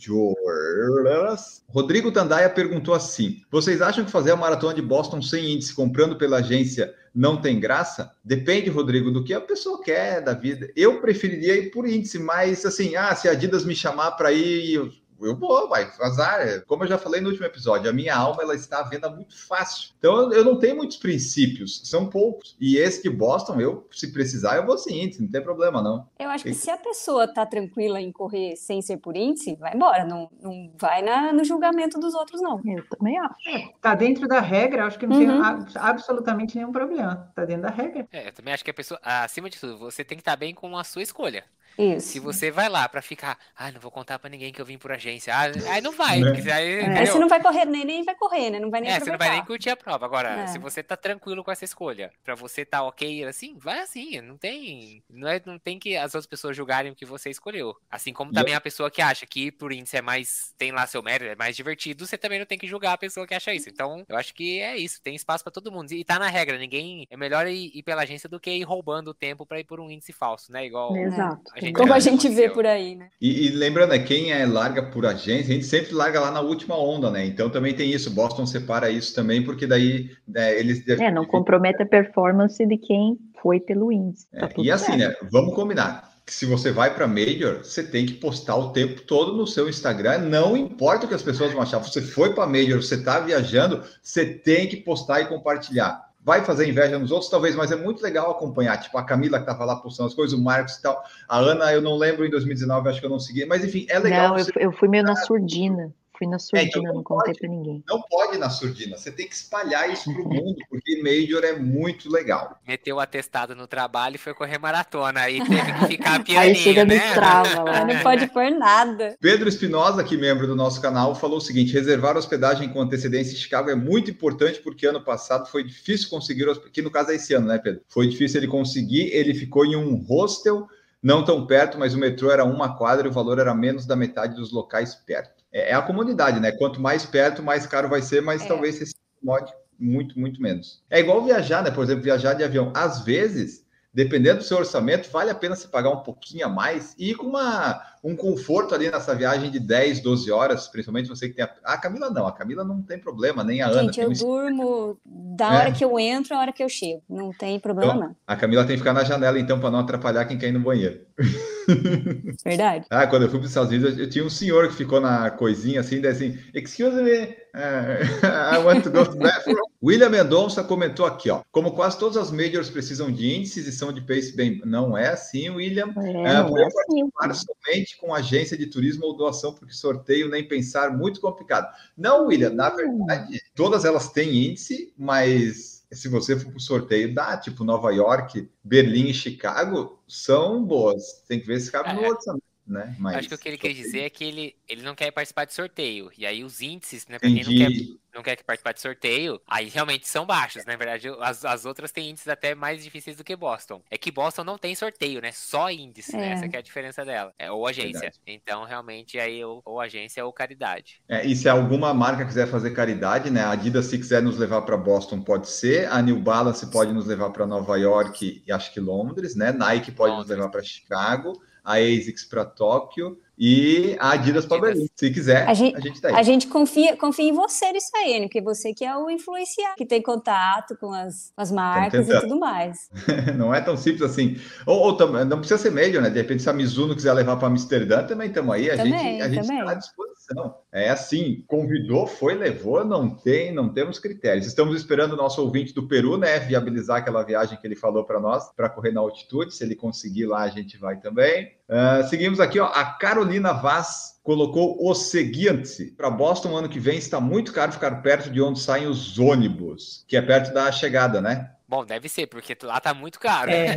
[1.69, 6.17] Rodrigo Tandaia perguntou assim: Vocês acham que fazer a maratona de Boston sem índice comprando
[6.17, 8.15] pela agência não tem graça?
[8.23, 10.71] Depende, Rodrigo, do que a pessoa quer da vida.
[10.77, 14.81] Eu preferiria ir por índice, mas assim, ah, se a Adidas me chamar para ir,
[15.21, 16.65] eu vou, vai, azar.
[16.67, 19.37] Como eu já falei no último episódio, a minha alma ela está à venda muito
[19.47, 19.91] fácil.
[19.99, 22.57] Então eu não tenho muitos princípios, são poucos.
[22.61, 26.09] E esse de Boston, eu, se precisar, eu vou sim, não tem problema não.
[26.19, 29.75] Eu acho que se a pessoa tá tranquila em correr sem ser por índice, vai
[29.75, 32.61] embora, não, não vai na, no julgamento dos outros, não.
[32.65, 33.35] Eu também acho.
[33.47, 35.65] É, tá dentro da regra, acho que não uhum.
[35.65, 37.31] tem absolutamente nenhum problema.
[37.35, 38.07] Tá dentro da regra.
[38.13, 40.37] É, eu também acho que a pessoa, acima de tudo, você tem que estar tá
[40.37, 41.45] bem com a sua escolha.
[41.79, 42.09] Isso.
[42.09, 44.77] Se você vai lá para ficar, ah, não vou contar para ninguém que eu vim
[44.77, 46.21] por agência, ah, aí não vai.
[46.21, 46.33] Né?
[46.33, 47.07] Porque, aí, é.
[47.07, 48.59] você não vai correr, nem, nem vai correr, né?
[48.59, 50.05] Não vai nem É, você não vai nem curtir a prova.
[50.05, 50.47] Agora, é.
[50.49, 54.37] se você tá tranquilo com essa escolha, para você tá ok assim, vai assim, não
[54.37, 57.77] tem, não, é, não tem que as outras pessoas julgarem o que você escolheu.
[57.91, 61.03] Assim como também a pessoa que acha que por índice é mais, tem lá seu
[61.03, 63.69] mérito, é mais divertido, você também não tem que julgar a pessoa que acha isso.
[63.69, 65.93] Então, eu acho que é isso, tem espaço para todo mundo.
[65.93, 69.09] E tá na regra, ninguém, é melhor ir, ir pela agência do que ir roubando
[69.09, 70.67] o tempo para ir por um índice falso, né?
[70.67, 71.43] Igual Exato.
[71.55, 73.09] A gente como a gente vê por aí, né?
[73.21, 76.41] E, e, lembrando, né, quem é larga por agência, a gente sempre larga lá na
[76.41, 77.27] última onda, né?
[77.27, 78.11] Então também tem isso.
[78.11, 80.87] Boston separa isso também, porque daí né, eles.
[80.89, 84.27] É, não compromete a performance de quem foi pelo índice.
[84.31, 85.25] Tá é, e assim, certo.
[85.25, 85.29] né?
[85.31, 86.09] Vamos combinar.
[86.25, 89.67] Que se você vai para Major, você tem que postar o tempo todo no seu
[89.67, 90.19] Instagram.
[90.19, 91.79] Não importa o que as pessoas vão achar.
[91.79, 96.69] Você foi para Major, você está viajando, você tem que postar e compartilhar vai fazer
[96.69, 98.77] inveja nos outros, talvez, mas é muito legal acompanhar.
[98.79, 101.03] Tipo, a Camila que estava lá postando as coisas, o Marcos e tal.
[101.29, 103.99] A Ana, eu não lembro em 2019, acho que eu não segui, mas enfim, é
[103.99, 104.37] legal.
[104.37, 105.93] Não, eu, fui meio na surdina.
[106.19, 107.85] Fui na surdina, é, então não, não contei para ninguém.
[107.87, 111.45] Não pode ir na surdina, você tem que espalhar isso para o mundo, porque Major
[111.45, 112.59] é muito legal.
[112.67, 116.55] Meteu o atestado no trabalho e foi correr maratona, aí teve que ficar pianinho, Aí
[116.57, 117.15] chega né?
[117.15, 117.85] trava lá.
[117.85, 119.17] Não pode pôr nada.
[119.21, 123.39] Pedro Espinosa, que membro do nosso canal, falou o seguinte, reservar hospedagem com antecedência em
[123.39, 127.33] Chicago é muito importante, porque ano passado foi difícil conseguir, que no caso é esse
[127.33, 127.83] ano, né, Pedro?
[127.89, 130.67] Foi difícil ele conseguir, ele ficou em um hostel,
[131.01, 133.95] não tão perto, mas o metrô era uma quadra e o valor era menos da
[133.95, 135.38] metade dos locais perto.
[135.53, 136.53] É, é, a comunidade, né?
[136.53, 138.47] Quanto mais perto, mais caro vai ser, mas é.
[138.47, 140.83] talvez você se incomode muito, muito menos.
[140.91, 141.71] É igual viajar, né?
[141.71, 142.73] Por exemplo, viajar de avião.
[142.75, 146.95] Às vezes, dependendo do seu orçamento, vale a pena se pagar um pouquinho a mais
[146.99, 151.29] e ir com uma, um conforto ali nessa viagem de 10, 12 horas, principalmente você
[151.29, 151.51] que tem a...
[151.65, 153.83] a Camila não, a Camila não tem problema, nem a Ana.
[153.85, 154.13] Gente, eu um...
[154.13, 155.73] durmo da hora é.
[155.73, 158.17] que eu entro à hora que eu chego, não tem problema então, não.
[158.27, 160.61] A Camila tem que ficar na janela então para não atrapalhar quem quer ir no
[160.61, 161.01] banheiro.
[162.45, 162.87] Verdade.
[162.89, 165.31] ah, quando eu fui para os Estados Unidos, eu tinha um senhor que ficou na
[165.31, 167.25] coisinha assim, daí assim, excuse me,
[167.55, 167.99] uh,
[168.55, 169.57] I want to go to the bathroom.
[169.83, 173.93] William Mendonça comentou aqui, ó, como quase todas as majors precisam de índices e são
[173.93, 175.93] de pace bem, não é assim, William.
[175.97, 177.47] É, uh, não é assim.
[177.47, 181.73] somente com agência de turismo ou doação, porque sorteio nem pensar muito complicado.
[181.97, 187.15] Não, William, na verdade, todas elas têm índice, mas se você for para o sorteio
[187.15, 191.23] dá, tipo Nova York, Berlim e Chicago, são boas.
[191.27, 191.95] Tem que ver se cabe é.
[191.95, 192.48] no orçamento.
[192.69, 192.95] Né?
[192.99, 195.47] Mas, Acho que o que ele quer dizer é que ele, ele não quer participar
[195.47, 196.11] de sorteio.
[196.19, 197.19] E aí os índices, né?
[197.19, 197.71] Para quem não quer
[198.19, 200.65] não quer participar de sorteio, aí realmente são baixos.
[200.65, 203.81] Na verdade, as, as outras têm índices até mais difíceis do que Boston.
[203.91, 205.31] É que Boston não tem sorteio, né?
[205.33, 206.27] Só índice, né?
[206.27, 206.29] é.
[206.31, 206.35] né?
[206.35, 207.33] Essa é a diferença dela.
[207.39, 208.01] É, ou agência.
[208.01, 208.21] Verdade.
[208.27, 211.01] Então, realmente, aí ou, ou, agência ou caridade.
[211.09, 213.43] É, e se alguma marca quiser fazer caridade, né?
[213.43, 215.89] A Adidas, se quiser nos levar para Boston, pode ser.
[215.91, 219.53] A New Balance pode nos levar para Nova York e acho que Londres, né?
[219.53, 220.29] Nike pode Londres.
[220.29, 221.33] nos levar para Chicago.
[221.69, 224.89] A ASICS para Tóquio e a Adidas para Berlim.
[224.97, 226.15] Se quiser, a gente, a gente tá aí.
[226.15, 229.87] A gente confia, confia em você nisso aí, porque você que é o influenciar, que
[229.87, 232.91] tem contato com as, as marcas e tudo mais.
[233.39, 234.37] não é tão simples assim.
[234.67, 236.11] Ou, ou não precisa ser médio, né?
[236.11, 238.71] De repente, se a Mizuno quiser levar para Amsterdã, também estamos aí.
[238.71, 240.55] A também, gente a gente está à disposição.
[240.73, 244.47] É assim, convidou, foi, levou, não tem, não temos critérios.
[244.47, 246.41] Estamos esperando o nosso ouvinte do Peru, né?
[246.41, 249.55] Viabilizar aquela viagem que ele falou para nós, para correr na altitude.
[249.55, 251.58] Se ele conseguir lá, a gente vai também.
[251.69, 256.97] Uh, seguimos aqui, ó, a Carolina Vaz colocou o seguinte: para Boston, ano que vem
[256.97, 261.21] está muito caro ficar perto de onde saem os ônibus, que é perto da chegada,
[261.21, 261.51] né?
[261.69, 263.51] Bom, deve ser, porque lá tá muito caro.
[263.51, 263.75] É.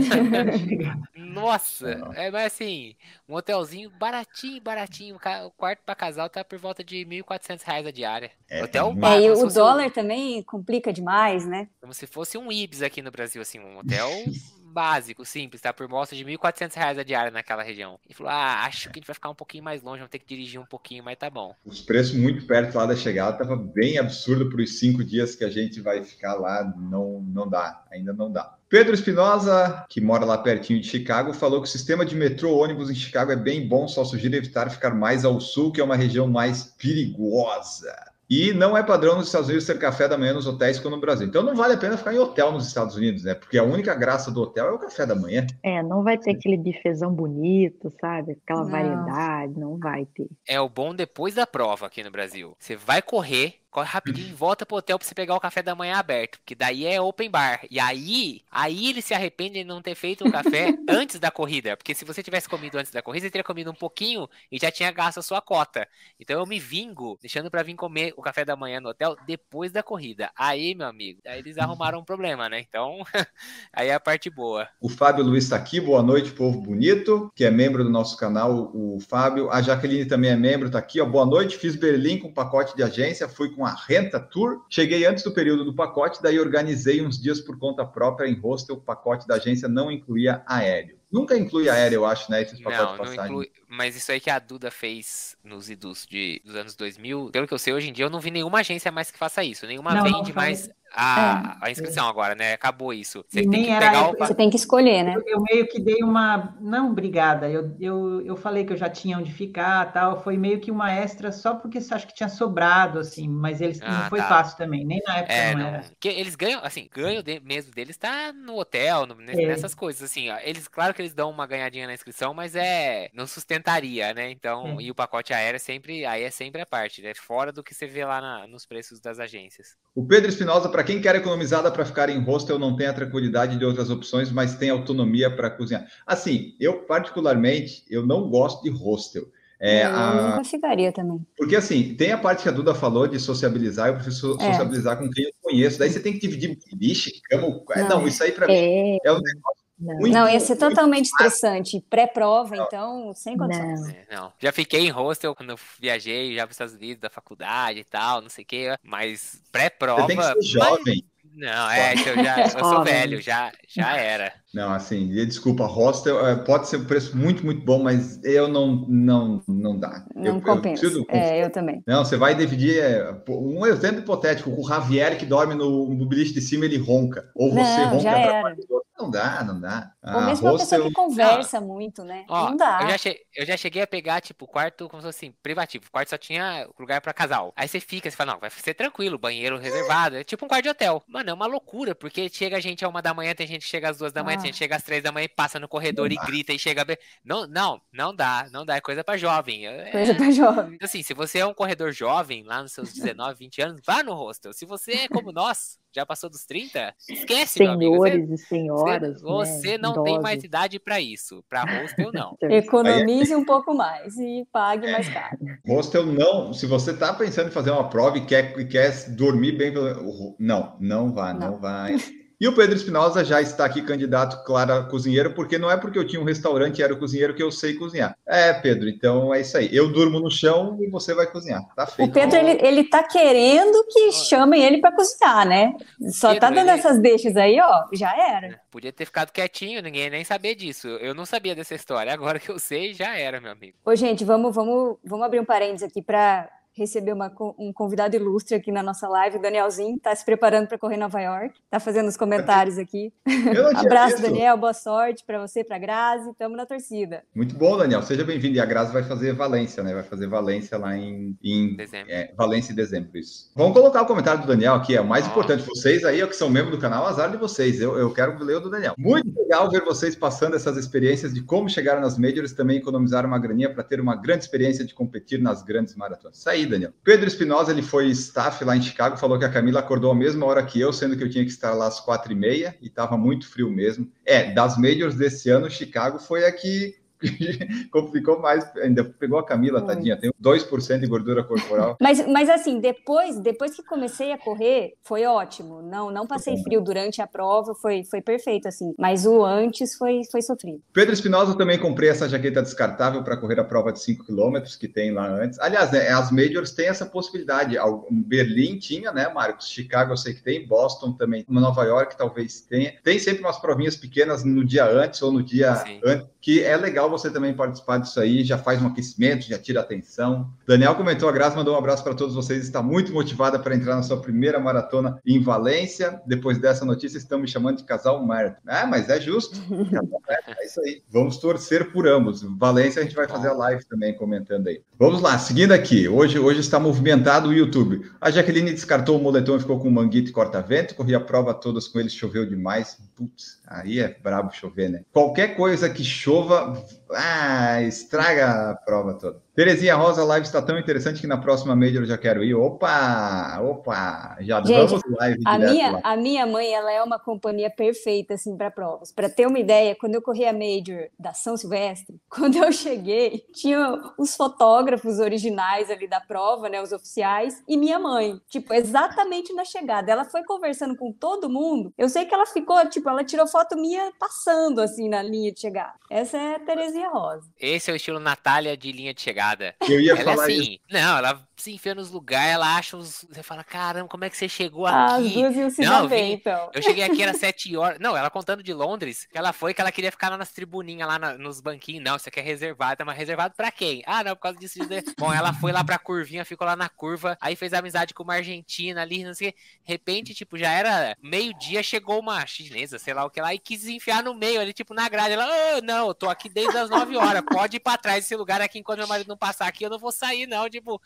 [1.14, 2.96] Nossa, é, mas assim,
[3.28, 5.18] um hotelzinho baratinho, baratinho.
[5.46, 8.32] O quarto para casal tá por volta de R$ 1.400 a diária.
[8.50, 9.90] É, hotel é, e o dólar um...
[9.90, 11.68] também complica demais, né?
[11.82, 14.10] Como se fosse um Ibis aqui no Brasil, assim, um hotel
[14.72, 15.74] básico, simples, tá?
[15.74, 18.00] Por mostra de R$ 1.400 a diária naquela região.
[18.10, 20.20] E falou: ah, acho que a gente vai ficar um pouquinho mais longe, vamos ter
[20.20, 21.56] que dirigir um pouquinho, mas tá bom.
[21.66, 25.44] Os preços muito perto lá da chegada, tava bem absurdo para os cinco dias que
[25.44, 26.64] a gente vai ficar lá.
[26.78, 28.56] Não, não dá, ainda não dá.
[28.72, 32.90] Pedro Espinosa, que mora lá pertinho de Chicago, falou que o sistema de metrô ônibus
[32.90, 35.98] em Chicago é bem bom, só sugiro evitar ficar mais ao sul, que é uma
[35.98, 37.94] região mais perigosa.
[38.32, 41.02] E não é padrão nos Estados Unidos ter café da manhã nos hotéis como no
[41.02, 41.28] Brasil.
[41.28, 43.34] Então não vale a pena ficar em hotel nos Estados Unidos, né?
[43.36, 45.46] Porque a única graça do hotel é o café da manhã.
[45.62, 48.38] É, não vai ter aquele bifezão bonito, sabe?
[48.42, 48.72] Aquela Não.
[48.72, 50.30] variedade, não vai ter.
[50.48, 52.56] É o bom depois da prova aqui no Brasil.
[52.58, 55.74] Você vai correr, corre rapidinho e volta pro hotel pra você pegar o café da
[55.74, 57.62] manhã aberto, porque daí é open bar.
[57.72, 61.78] E aí, aí ele se arrepende de não ter feito o café antes da corrida,
[61.78, 64.70] porque se você tivesse comido antes da corrida, você teria comido um pouquinho e já
[64.70, 65.88] tinha gasto a sua cota.
[66.20, 69.72] Então eu me vingo, deixando pra vir comer o café da manhã no hotel depois
[69.72, 70.30] da corrida.
[70.36, 72.60] Aí, meu amigo, aí eles arrumaram um problema, né?
[72.60, 73.02] Então,
[73.72, 74.68] aí é a parte boa.
[74.82, 78.70] O Fábio Luiz está aqui, boa noite, povo bonito, que é membro do nosso canal,
[78.74, 79.50] o Fábio.
[79.50, 81.06] A Jaqueline também é membro, está aqui, ó.
[81.06, 84.66] Boa noite, fiz Berlim com pacote de agência, fui com a Renta Tour.
[84.70, 88.76] Cheguei antes do período do pacote, daí organizei uns dias por conta própria em hostel.
[88.76, 90.98] O pacote da agência não incluía aéreo.
[91.12, 92.42] Nunca inclui aéreo, eu acho, né?
[92.42, 93.32] Esses pacotes Não, de não passagem.
[93.32, 93.52] inclui.
[93.74, 97.54] Mas isso aí que a Duda fez nos idus de, dos anos 2000, pelo que
[97.54, 99.66] eu sei, hoje em dia eu não vi nenhuma agência mais que faça isso.
[99.66, 100.68] Nenhuma Não, não vende faz.
[100.68, 102.52] mais a, a inscrição agora, né?
[102.52, 103.24] Acabou isso.
[103.30, 104.18] Você tem que era pegar o.
[104.18, 105.14] Você tem que escolher, né?
[105.16, 106.54] Eu, eu meio que dei uma.
[106.60, 107.50] Não, obrigada.
[107.50, 110.22] Eu, eu, eu falei que eu já tinha onde ficar tal.
[110.22, 113.26] Foi meio que uma extra só porque acho que tinha sobrado, assim.
[113.30, 114.28] Mas eles Ah, não foi tá.
[114.28, 114.84] fácil também.
[114.86, 115.80] Nem na época É, não não, era.
[115.84, 119.48] porque eles ganham, assim, ganho de- mesmo deles tá no hotel, no- É.
[119.48, 120.38] nessas coisas, assim, ó.
[120.44, 123.26] Eles, claro que eles dão uma ganhadinha na inscrição, mas é, não
[123.62, 124.32] sustentaria, né?
[124.32, 124.84] Então, É.
[124.84, 127.14] e o pacote aéreo é sempre, aí é sempre a parte, né?
[127.16, 129.76] Fora do que você vê lá na- nos preços das agências.
[129.96, 132.94] O Pedro Espinosa, para quem quer economizar, dá para ficar em hostel, não tem a
[132.94, 135.86] tranquilidade de outras opções, mas tem autonomia para cozinhar.
[136.06, 139.24] Assim, eu particularmente, eu não gosto de hostel.
[139.64, 141.24] É, eu a- nunca ficaria também.
[141.38, 144.46] Porque assim, tem a parte que a Duda falou de sociabilizar, eu prefiro so- É.
[144.52, 145.78] sociabilizar com quem eu conheço.
[145.78, 147.62] Daí você tem que dividir beliche, cama.
[147.76, 147.90] é, Não.
[147.90, 149.51] Não, isso aí para mim É, é um negócio
[149.82, 149.96] não.
[149.96, 150.14] muito.
[150.14, 151.84] não, ia ser totalmente estressante.
[151.90, 153.82] Pré-prova, então, sem condições.
[153.82, 153.90] Não.
[153.90, 154.34] É, não.
[154.40, 157.84] Já fiquei em hostel quando eu viajei já para os Estados Unidos, da faculdade e
[157.84, 160.02] tal, não sei o quê, mas pré-prova.
[160.02, 161.04] Você tem que ser mas- jovem.
[161.34, 164.34] Não, é, eu, já, eu sou velho, já, já era.
[164.54, 168.86] Não, assim, desculpa, hostel é, pode ser um preço muito, muito bom, mas eu não,
[168.88, 170.06] não, não dá.
[170.14, 170.90] Não eu, eu compensa.
[170.90, 171.82] do é, eu também.
[171.88, 172.80] Não, você vai dividir.
[172.80, 177.30] é, um exemplo hipotético: o Javier que dorme no, no beliche de cima, ele ronca.
[177.34, 178.56] Ou você Não, ronca já era.
[179.02, 179.92] Não dá, não dá.
[180.04, 182.26] Ou Ah, mesmo uma pessoa que conversa muito, né?
[182.30, 182.80] Ó, não dá.
[182.84, 185.86] Eu já, che- eu já cheguei a pegar, tipo, quarto como se fosse assim, privativo.
[185.88, 187.52] O quarto só tinha lugar pra casal.
[187.56, 190.16] Aí você fica, você fala, não, vai ser tranquilo, banheiro reservado.
[190.18, 191.04] É tipo um quarto de hotel.
[191.08, 193.90] Mano, é uma loucura, porque chega gente a uma da manhã, tem gente que chega
[193.90, 194.42] às duas da manhã, Ah.
[194.42, 196.26] tem gente que chega às três da manhã e passa no corredor Não e dá.
[196.26, 196.86] grita e chega.
[196.86, 198.76] be- Não, não, não dá, não dá.
[198.76, 199.66] É coisa pra jovem.
[199.68, 200.78] É- Coisa pra jovem.
[200.82, 204.14] Assim, se você é um corredor jovem, lá nos seus 19, 20 anos, vá no
[204.14, 204.54] hostel.
[204.54, 207.98] Se você é como nós, já passou dos 30, esquece, meu amigo.
[207.98, 209.22] Você- Senhores e senhoras.
[209.22, 210.44] você né, não tem mais idosos.
[210.46, 211.44] idade pra isso.
[211.50, 212.38] Pra hostel, não.
[212.50, 215.38] Economize um pouco mais e pague mais caro.
[215.68, 216.54] Hostel não.
[216.54, 220.36] Se você tá pensando em fazer uma prova e quer, e quer dormir bem, pelo-
[220.40, 221.60] não, não vá, não, Não.
[221.60, 221.96] vai.
[222.42, 226.08] E o Pedro Espinosa já está aqui candidato, claro, cozinheiro, porque não é porque eu
[226.08, 228.18] tinha um restaurante e era o cozinheiro que eu sei cozinhar.
[228.28, 229.70] É, Pedro, então é isso aí.
[229.72, 231.62] Eu durmo no chão e você vai cozinhar.
[231.76, 232.10] Tá feito.
[232.10, 235.76] O Pedro, ele, ele tá querendo que chamem ele para cozinhar, né?
[236.10, 238.48] Só tá Pedro, dando ele- essas deixas aí, ó, já era.
[238.48, 240.88] É, Podia ter ficado quietinho, ninguém ia nem saber disso.
[240.88, 242.10] Eu não sabia dessa história.
[242.12, 243.78] Agora que eu sei, já era, meu amigo.
[243.86, 246.50] Ô, gente, vamos, vamos, vamos abrir um parênteses aqui para
[246.82, 249.38] receber uma um convidado ilustre aqui na nossa live.
[249.38, 253.14] O Danielzinho tá se preparando para correr Nova York, tá fazendo os comentários aqui.
[253.76, 254.30] Abraço, visto.
[254.30, 257.24] Daniel, boa sorte para você, para Grazi, tamo na torcida.
[257.34, 258.02] Muito bom, Daniel.
[258.04, 258.58] Seja bem-vindo.
[258.58, 259.94] E a Grazi vai fazer Valência, né?
[259.94, 262.12] Vai fazer Valência lá em, em Dezembro.
[262.12, 263.52] é, Valência em dezembro, isso.
[263.56, 265.30] Vamos colocar o comentário do Daniel aqui, é o mais Ó.
[265.30, 265.64] importante.
[265.66, 267.80] Vocês aí, ó, que são membros do canal, azar de vocês.
[267.80, 268.96] Eu, eu quero ler o do Daniel.
[268.98, 273.28] Muito legal ver vocês passando essas experiências de como chegaram nas majors e também economizaram
[273.28, 276.38] uma graninha para ter uma grande experiência de competir nas grandes maratonas.
[276.38, 276.94] Isso aí, Daniel.
[277.04, 280.46] Pedro Espinosa, ele foi staff lá em Chicago, falou que a Camila acordou a mesma
[280.46, 282.88] hora que eu, sendo que eu tinha que estar lá às quatro e meia e
[282.88, 284.12] estava muito frio mesmo.
[284.26, 287.01] É, das majors desse ano, Chicago foi a que
[287.92, 289.86] complicou mais, ainda pegou a Camila, Hum.
[289.88, 291.98] tadinha, tem 2% de gordura corporal.
[292.02, 295.82] Mas, mas assim, depois, depois que comecei a correr, foi ótimo.
[295.82, 298.94] Não, não passei frio durante a prova, foi, foi perfeito, assim.
[298.98, 300.80] Mas o antes foi, foi sofrido.
[300.94, 304.62] Pedro Espinosa, eu também comprei essa jaqueta descartável para correr a prova de 5 km
[304.80, 305.60] que tem lá antes.
[305.60, 307.78] Aliás, né, as majors têm essa possibilidade.
[308.10, 309.68] Berlim tinha, né, Marcos?
[309.68, 312.94] Chicago eu sei que tem, Boston também, Nova York talvez tenha.
[313.04, 316.02] Tem sempre umas provinhas pequenas no dia antes ou no dia Sim.
[316.04, 319.80] antes, que é legal você também participar disso aí, já faz um aquecimento, já tira
[319.80, 320.50] atenção.
[320.68, 323.96] Daniel comentou, a Graça mandou um abraço para todos vocês, está muito motivada para entrar
[323.96, 326.20] na sua primeira maratona em Valência.
[326.26, 328.58] Depois dessa notícia, estão me chamando de casal Marta.
[328.66, 329.60] Ah, mas é justo.
[330.28, 331.04] é isso aí.
[331.10, 332.42] Vamos torcer por ambos.
[332.42, 334.82] Valência, a gente vai fazer a live também comentando aí.
[334.98, 336.08] Vamos lá, seguindo aqui.
[336.08, 338.10] Hoje, hoje está movimentado o YouTube.
[338.20, 340.96] A Jaqueline descartou o moletom e ficou com manguito e corta-vento.
[340.96, 342.98] Corri a prova todas com ele, choveu demais.
[343.16, 345.04] Putz, aí é brabo chover, né?
[345.12, 349.42] Qualquer coisa que chova, ah, estraga a prova toda.
[349.54, 352.56] Terezinha Rosa, a live está tão interessante que na próxima Major eu já quero ir.
[352.56, 356.00] Opa, opa, já Gente, vamos live A minha, lá.
[356.04, 359.12] a minha mãe, ela é uma companhia perfeita, assim, para provas.
[359.12, 363.44] Para ter uma ideia, quando eu corri a Major da São Silvestre, quando eu cheguei,
[363.54, 369.54] tinha os fotógrafos originais ali da prova, né, os oficiais, e minha mãe, tipo, exatamente
[369.54, 370.10] na chegada.
[370.10, 371.94] Ela foi conversando com todo mundo.
[371.98, 375.60] Eu sei que ela ficou, tipo, ela tirou foto minha passando, assim, na linha de
[375.60, 375.94] chegada.
[376.10, 377.50] Essa é a Terezinha Rosa.
[377.60, 379.41] Esse é o estilo Natália de linha de chegada.
[379.88, 380.80] Eu ia Ela é falar assim, isso.
[380.90, 383.26] não, ela se enfia nos lugares, ela acha os.
[383.30, 385.34] Você fala, caramba, como é que você chegou As aqui?
[385.34, 386.70] duas iam se Não, bem, então.
[386.74, 388.00] Eu cheguei aqui, era sete horas.
[388.00, 391.08] Não, ela contando de Londres, que ela foi, que ela queria ficar lá nas tribuninhas,
[391.08, 392.04] lá na- nos banquinhos.
[392.04, 394.04] Não, isso aqui é reservado, mas reservado pra quem?
[394.06, 394.80] Ah, não, por causa disso.
[394.88, 395.14] disso.
[395.18, 398.34] Bom, ela foi lá pra curvinha, ficou lá na curva, aí fez amizade com uma
[398.36, 399.58] argentina ali, não sei o quê.
[399.86, 403.60] De repente, tipo, já era meio-dia, chegou uma chinesa, sei lá o que lá, e
[403.60, 405.34] quis enfiar no meio ali, tipo, na grade.
[405.34, 408.36] Ela, "Ah, não, eu tô aqui desde as nove horas, pode ir pra trás desse
[408.36, 410.70] lugar aqui, enquanto meu marido não passar aqui, eu não vou sair, não.
[410.70, 411.02] Tipo,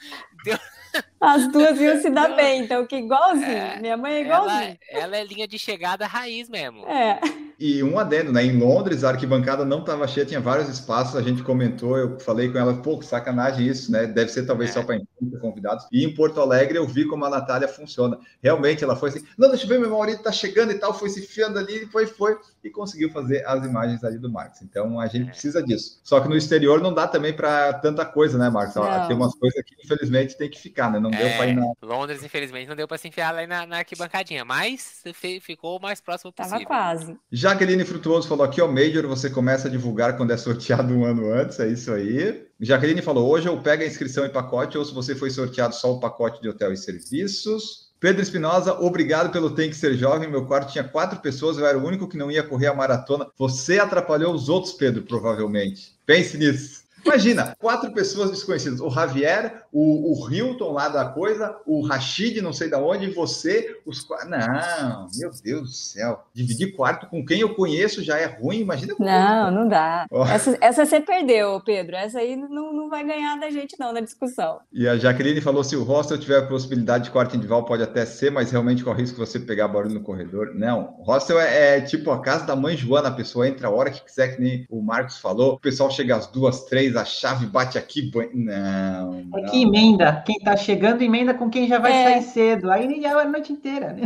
[1.19, 3.45] As duas iam se dar bem, então, que igualzinho.
[3.51, 4.77] É, Minha mãe é ela, igualzinho.
[4.89, 6.87] ela é linha de chegada raiz mesmo.
[6.87, 7.19] É.
[7.59, 8.43] E um adendo, né?
[8.43, 12.51] Em Londres, a arquibancada não estava cheia, tinha vários espaços, a gente comentou, eu falei
[12.51, 14.05] com ela, pô, que sacanagem isso, né?
[14.07, 14.73] Deve ser talvez É.
[14.73, 14.99] só para
[15.39, 15.85] convidados.
[15.91, 18.17] E em Porto Alegre eu vi como a Natália funciona.
[18.41, 21.09] Realmente, ela foi assim, não, deixa eu ver, meu marido tá chegando e tal, foi
[21.09, 24.61] se enfiando ali, e foi, foi, e conseguiu fazer as imagens ali do Marcos.
[24.61, 25.31] Então a gente É.
[25.31, 25.99] precisa disso.
[26.03, 28.75] Só que no exterior não dá também para tanta coisa, né, Marcos?
[28.75, 29.07] Não.
[29.07, 30.99] Tem umas coisas que infelizmente tem que ficar, né?
[30.99, 31.65] Não deu para É, ir na.
[31.81, 35.03] Londres, infelizmente, não deu pra se enfiar lá na, na arquibancadinha, mas
[35.41, 36.67] ficou o mais próximo Tava possível.
[36.67, 37.17] quase.
[37.45, 41.31] Jaqueline Frutuoso falou aqui, ó, Major, você começa a divulgar quando é sorteado um ano
[41.31, 42.43] antes, é isso aí.
[42.59, 45.93] Jaqueline falou, hoje eu pego a inscrição em pacote, ou se você foi sorteado só
[45.93, 47.91] o pacote de hotel e serviços.
[47.99, 50.27] Pedro Espinosa, obrigado pelo Tem que Ser Jovem.
[50.27, 53.27] Meu quarto tinha quatro pessoas, eu era o único que não ia correr a maratona.
[53.37, 55.93] Você atrapalhou os outros, Pedro, provavelmente.
[56.03, 56.84] Pense nisso.
[57.05, 58.81] Imagina, quatro pessoas desconhecidas.
[58.81, 63.13] O Javier, o, o Hilton lá da coisa, o Rashid, não sei da onde, e
[63.13, 64.29] você, os quatro.
[64.29, 66.25] Não, meu Deus do céu.
[66.33, 70.05] Dividir quarto com quem eu conheço já é ruim, imagina com Não, não dá.
[70.11, 70.25] Ó.
[70.25, 71.95] Essa, essa você perdeu, Pedro.
[71.95, 74.59] Essa aí não, não vai ganhar da gente, não, na discussão.
[74.73, 78.05] E a Jaqueline falou: se o hostel tiver a possibilidade de quarto individual, pode até
[78.05, 80.53] ser, mas realmente corre risco você pegar barulho no corredor.
[80.55, 83.91] Não, hostel é, é tipo a casa da mãe Joana, a pessoa entra a hora
[83.91, 87.45] que quiser, que nem o Marcos falou, o pessoal chega às duas, três, a chave
[87.45, 88.31] bate aqui, banho.
[88.33, 89.13] Não.
[89.15, 89.45] É não.
[89.49, 90.23] que emenda.
[90.25, 92.03] Quem tá chegando emenda com quem já vai É.
[92.03, 92.71] sair cedo.
[92.71, 94.03] Aí já é a noite inteira, né?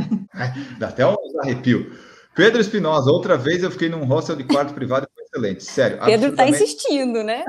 [0.80, 1.92] Dá até um arrepio.
[2.36, 5.64] Pedro Espinosa, outra vez eu fiquei num hostel de quarto privado e foi excelente.
[5.64, 5.98] Sério.
[6.06, 7.44] Pedro tá absurdamente- insistindo, né?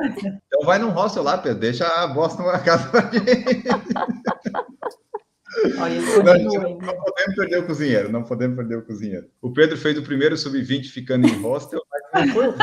[0.47, 3.65] Então vai num hostel lá, Pedro, deixa a bosta na casa pra gente.
[5.81, 9.27] Olha, ele Não, não, podemos perder o cozinheiro, não podemos perder o cozinheiro.
[9.43, 11.81] O Pedro fez o primeiro sub-20 ficando em hostel,
[12.13, 12.55] mas não foi o.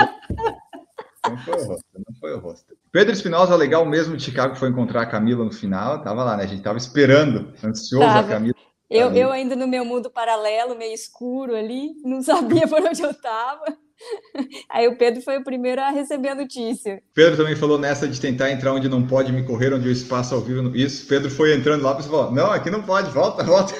[1.29, 2.77] Não foi o hostel, não foi o hostel.
[2.91, 6.01] Pedro Espinosa, legal mesmo de Chicago, foi encontrar a Camila no final.
[6.01, 6.43] Tava lá, né?
[6.43, 8.27] A gente tava esperando, ansioso a Tava.
[8.27, 8.55] Camila.
[8.89, 13.13] Eu, eu ainda no meu mundo paralelo, meio escuro ali, não sabia por onde eu
[13.13, 13.65] tava.
[14.69, 17.01] Aí o Pedro foi o primeiro a receber a notícia.
[17.13, 20.35] Pedro também falou nessa de tentar entrar onde não pode me correr, onde o espaço
[20.35, 20.75] ao vivo.
[20.75, 23.73] Isso, Pedro foi entrando lá, você falou: não, aqui não pode, volta, volta.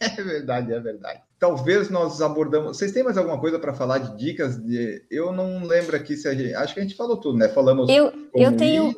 [0.00, 1.20] É verdade, é verdade.
[1.38, 2.76] Talvez nós abordamos.
[2.76, 4.56] Vocês têm mais alguma coisa para falar de dicas?
[4.56, 5.04] De...
[5.10, 6.54] Eu não lembro aqui se a gente.
[6.54, 7.48] Acho que a gente falou tudo, né?
[7.48, 8.94] Falamos Eu, eu tenho,